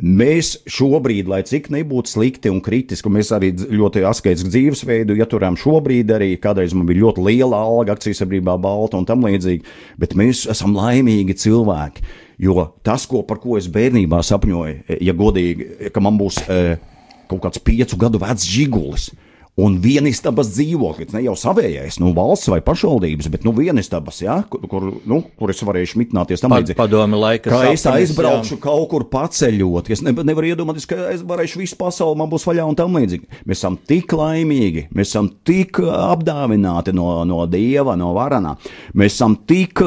[0.01, 5.59] Mēs šobrīd, lai cik nebūtu slikti un kritiski, un mēs arī ļoti asketisku dzīvesveidu ieturām
[5.61, 9.67] šobrīd, arī kādreiz man bija ļoti liela alga, akcijas sabiedrībā balta un tam līdzīgi,
[10.01, 12.07] bet mēs esam laimīgi cilvēki.
[12.41, 16.63] Jo tas, ko, par ko es bērnībā sapņoju, ja godīgi, ka man būs e,
[17.29, 19.11] kaut kāds piecu gadu vecs žigulis.
[19.61, 24.63] Un vienistabas dzīvoklis, ne jau savējais, nu, valsts vai pašvaldības, bet, nu, vienistabas, jā, kur,
[24.65, 26.79] kur, nu, kur es varēšu mitināties tam līdzīgi.
[26.79, 28.63] padomi laika Kā es sapnis, aizbraukšu jā.
[28.65, 32.65] kaut kur paceļot, es ne, nevaru iedomāties, ka es varēšu visu pasauli, man būs vaļā
[32.65, 33.29] un tam līdzīgi.
[33.45, 38.57] Mēs esam tik laimīgi, mēs esam tik apdāvināti no, no Dieva, no varanā.
[38.97, 39.85] Mēs esam tik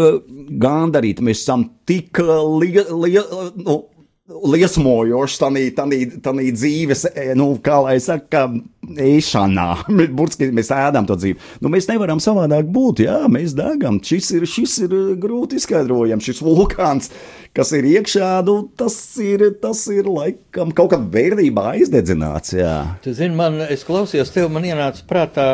[0.61, 3.17] gandarīti, mēs esam tik lieli, li,
[3.65, 3.81] nu,
[4.25, 8.47] liesmojošs tanī dzīves, e, nu, kā lai saka,
[8.85, 9.67] ēšanā.
[10.17, 11.37] Burtiski mēs ēdam to dzīvi.
[11.61, 13.99] Nu, mēs nevaram savādāk būt, jā, mēs degam.
[14.05, 17.11] Šis ir, šis ir grūti izskaidrojams, šis vulkāns,
[17.55, 22.75] kas ir iekšā, nu, tas ir, tas ir laikam kaut kādā vērtībā aizdedzināts, jā.
[23.05, 25.49] Tu zini, man, es klausījos tev, man ienāca prātā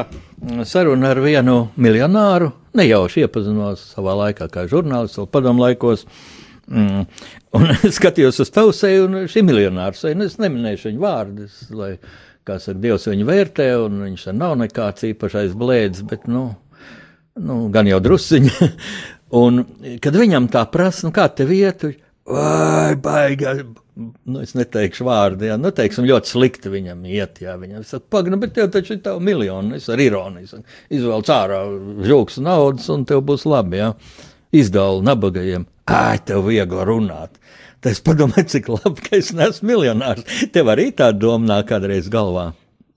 [0.63, 6.07] saruna ar vienu miljonāru, nejauši iepazinos savā laikā kā žurnālists, vēl padomu laikos.
[6.71, 7.03] Mm.
[7.57, 11.57] Un es skatījos uz tavu seju, un šī miljonāra seja, nu, es neminēšu viņu vārdus,
[11.75, 11.93] lai,
[12.47, 16.47] kā saka, Dievs viņu vērtē, un viņš nav nekāds īpašais blēdz, bet, nu,
[17.41, 18.71] nu gan jau drusciņi.
[19.41, 19.65] un,
[20.03, 21.91] kad viņam tā prasa, nu, kā te vietu,
[22.31, 23.57] vai, baigā,
[23.99, 28.31] nu, es neteikšu vārdu, jā, nu, teiksim, ļoti slikti viņam iet, jā, viņam saka, pag,
[28.31, 31.65] nu, bet tev taču ir tavu miljonu, es ar ironiju, izvēl cārā
[32.07, 33.91] žūks naudas, un tev būs labi, jā,
[34.55, 37.40] izdala nabagajiem, ai, tev viegli runāt.
[37.81, 40.25] Tad es padomāju, cik labi, ka es neesmu miljonārs.
[40.53, 42.51] Tev arī tā doma nāk kādreiz galvā.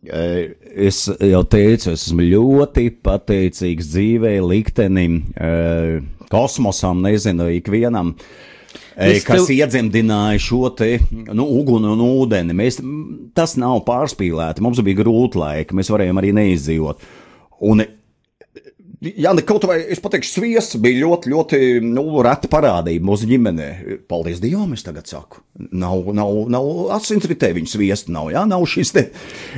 [0.05, 5.23] Es jau teicu, es esmu ļoti pateicīgs dzīvē, liktenim,
[6.29, 8.13] kosmosam, nezinu, ikvienam.
[8.95, 9.55] Es kas tev...
[9.57, 12.55] iedzemdināja šo te nu, uguni un ūdeni.
[12.57, 12.83] Mēs,
[13.35, 14.63] tas nav pārspīlēti.
[14.65, 17.09] Mums bija grūti laiki, mēs varējām arī neizdzīvot.
[17.65, 17.87] Un
[19.05, 23.69] Jā, ne kaut vai es pateikšu, sviests bija ļoti, ļoti nu, reta parādība mūsu ģimenē.
[24.09, 25.43] Paldies Dievam, es tagad saku.
[25.75, 29.05] Nav, nav, nav asinsritē viņa sviesta, nav, jā, nav šis te.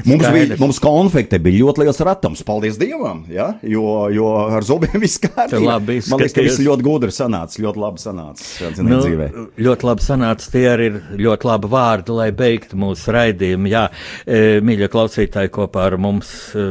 [0.04, 0.34] Mums Skaidrs.
[0.34, 5.22] bija, mums konfekte bija ļoti liels ratums, paldies Dievam, jā, jo, jo ar zobiem viss
[5.22, 5.78] kārtībā.
[5.78, 8.72] Man liekas, ka viss ļoti gudri sanāca, ļoti labi sanāca.
[8.82, 9.30] Nu, dzīvē.
[9.68, 13.70] ļoti labi sanāca, tie arī ir ļoti labi vārdi, lai beigtu mūsu raidījumu.
[13.72, 13.86] Jā,
[14.26, 16.34] e, mīļa klausītāji kopā ar mums.
[16.56, 16.68] E,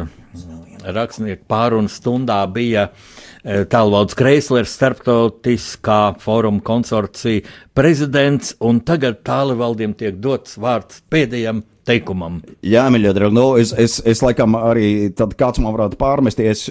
[0.94, 7.46] rakstnieku pārunu stundā bija e, Tālvalds Kreislers, starptautiskā fóruma konsorcija
[7.78, 12.40] prezidents, un tagad tālvaldiem tiek dots vārds pēdējam teikumam.
[12.66, 16.68] Jā, mīļie draugi, nu, es, es, es laikam arī, tad kāds man varētu pārmesties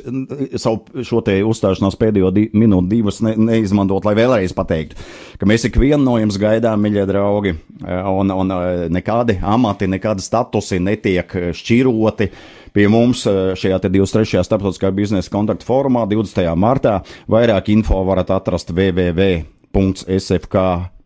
[0.60, 4.98] savu šo te uzstāšanās pēdējo di minūti divas ne, neizmantot, lai vēlreiz pateiktu,
[5.40, 7.54] ka mēs ikvienu no jums gaidām, mīļie draugi,
[7.84, 8.54] un, un
[8.94, 12.30] nekādi amati, nekādi statusi netiek šķiroti
[12.74, 13.22] pie mums
[13.60, 14.42] šajā 23.
[14.42, 16.50] starptautiskā biznesa kontaktu formā 20.
[16.58, 17.00] martā.
[17.30, 20.56] Vairāk info varat atrast www.sfk.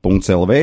[0.04, 0.58] .lv.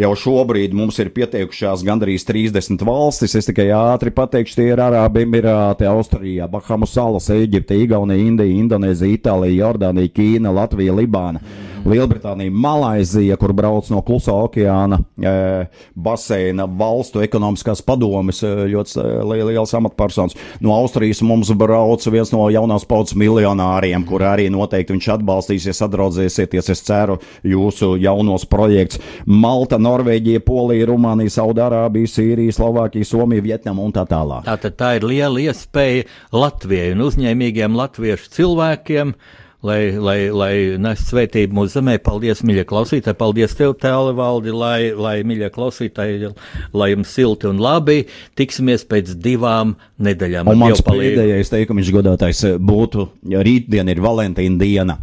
[0.00, 3.36] Jau šobrīd mums ir pieteikušās gandrīz 30 valstis.
[3.38, 9.18] Es tikai ātri pateikšu, tie ir Arābu Emirāti, Austrija, Bahamu salas, Eģipte, Igaunija, Indija, Indonēzija,
[9.20, 11.40] Itālija, Jordānija, Ķīna, Latvija, Libāna.
[11.40, 11.70] Mm.
[11.86, 15.32] Lielbritānija, Malaizija, kur brauc no Klusā okeāna e,
[15.94, 19.06] baseina valstu ekonomiskās padomes, e, ļoti e,
[19.50, 20.36] liels amatpersonas.
[20.64, 26.70] No Austrijas mums brauc viens no jaunās paudzes miljonāriem, kur arī noteikti viņš atbalstīsies, atdraudzēsieties,
[26.74, 29.00] es ceru, jūsu jaunos projekts.
[29.26, 34.44] Malta, Norvēģija, Polija, Rumānija, Saudārābija, Sīrija, Slovākija, Somija, Vietnama un tā tālāk.
[34.48, 39.14] Tātad tā ir liela iespēja Latvijai un uzņēmīgiem latviešu cilvēkiem
[39.66, 41.98] lai, lai, lai nes svētību mūsu zemē.
[42.04, 46.34] Paldies, mīļie klausītāji, paldies tev, Tēle Valdi, lai, lai mīļie klausītāji,
[46.76, 48.02] lai jums silti un labi.
[48.38, 50.50] Tiksimies pēc divām nedēļām.
[50.50, 55.00] Un mans pēdējais teikums, godātais, būtu, ja rītdien ir Valentīna diena.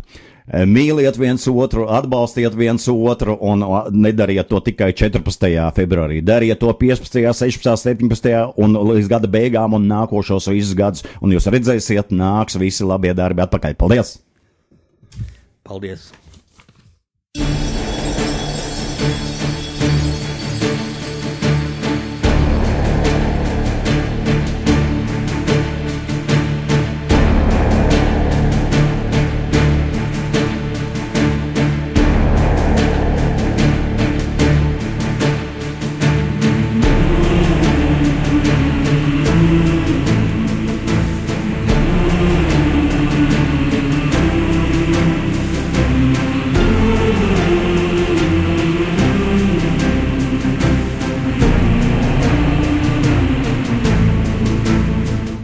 [0.48, 5.50] Mīliet viens otru, atbalstiet viens otru un nedariet to tikai 14.
[5.76, 6.22] februārī.
[6.24, 8.38] Dariet to 15., 16., 17.
[8.56, 13.44] un līdz gada beigām un nākošos visus gadus, un jūs redzēsiet, nāks visi labie darbi
[13.44, 13.76] atpakaļ.
[13.76, 14.16] Paldies!
[15.68, 16.14] Paldies!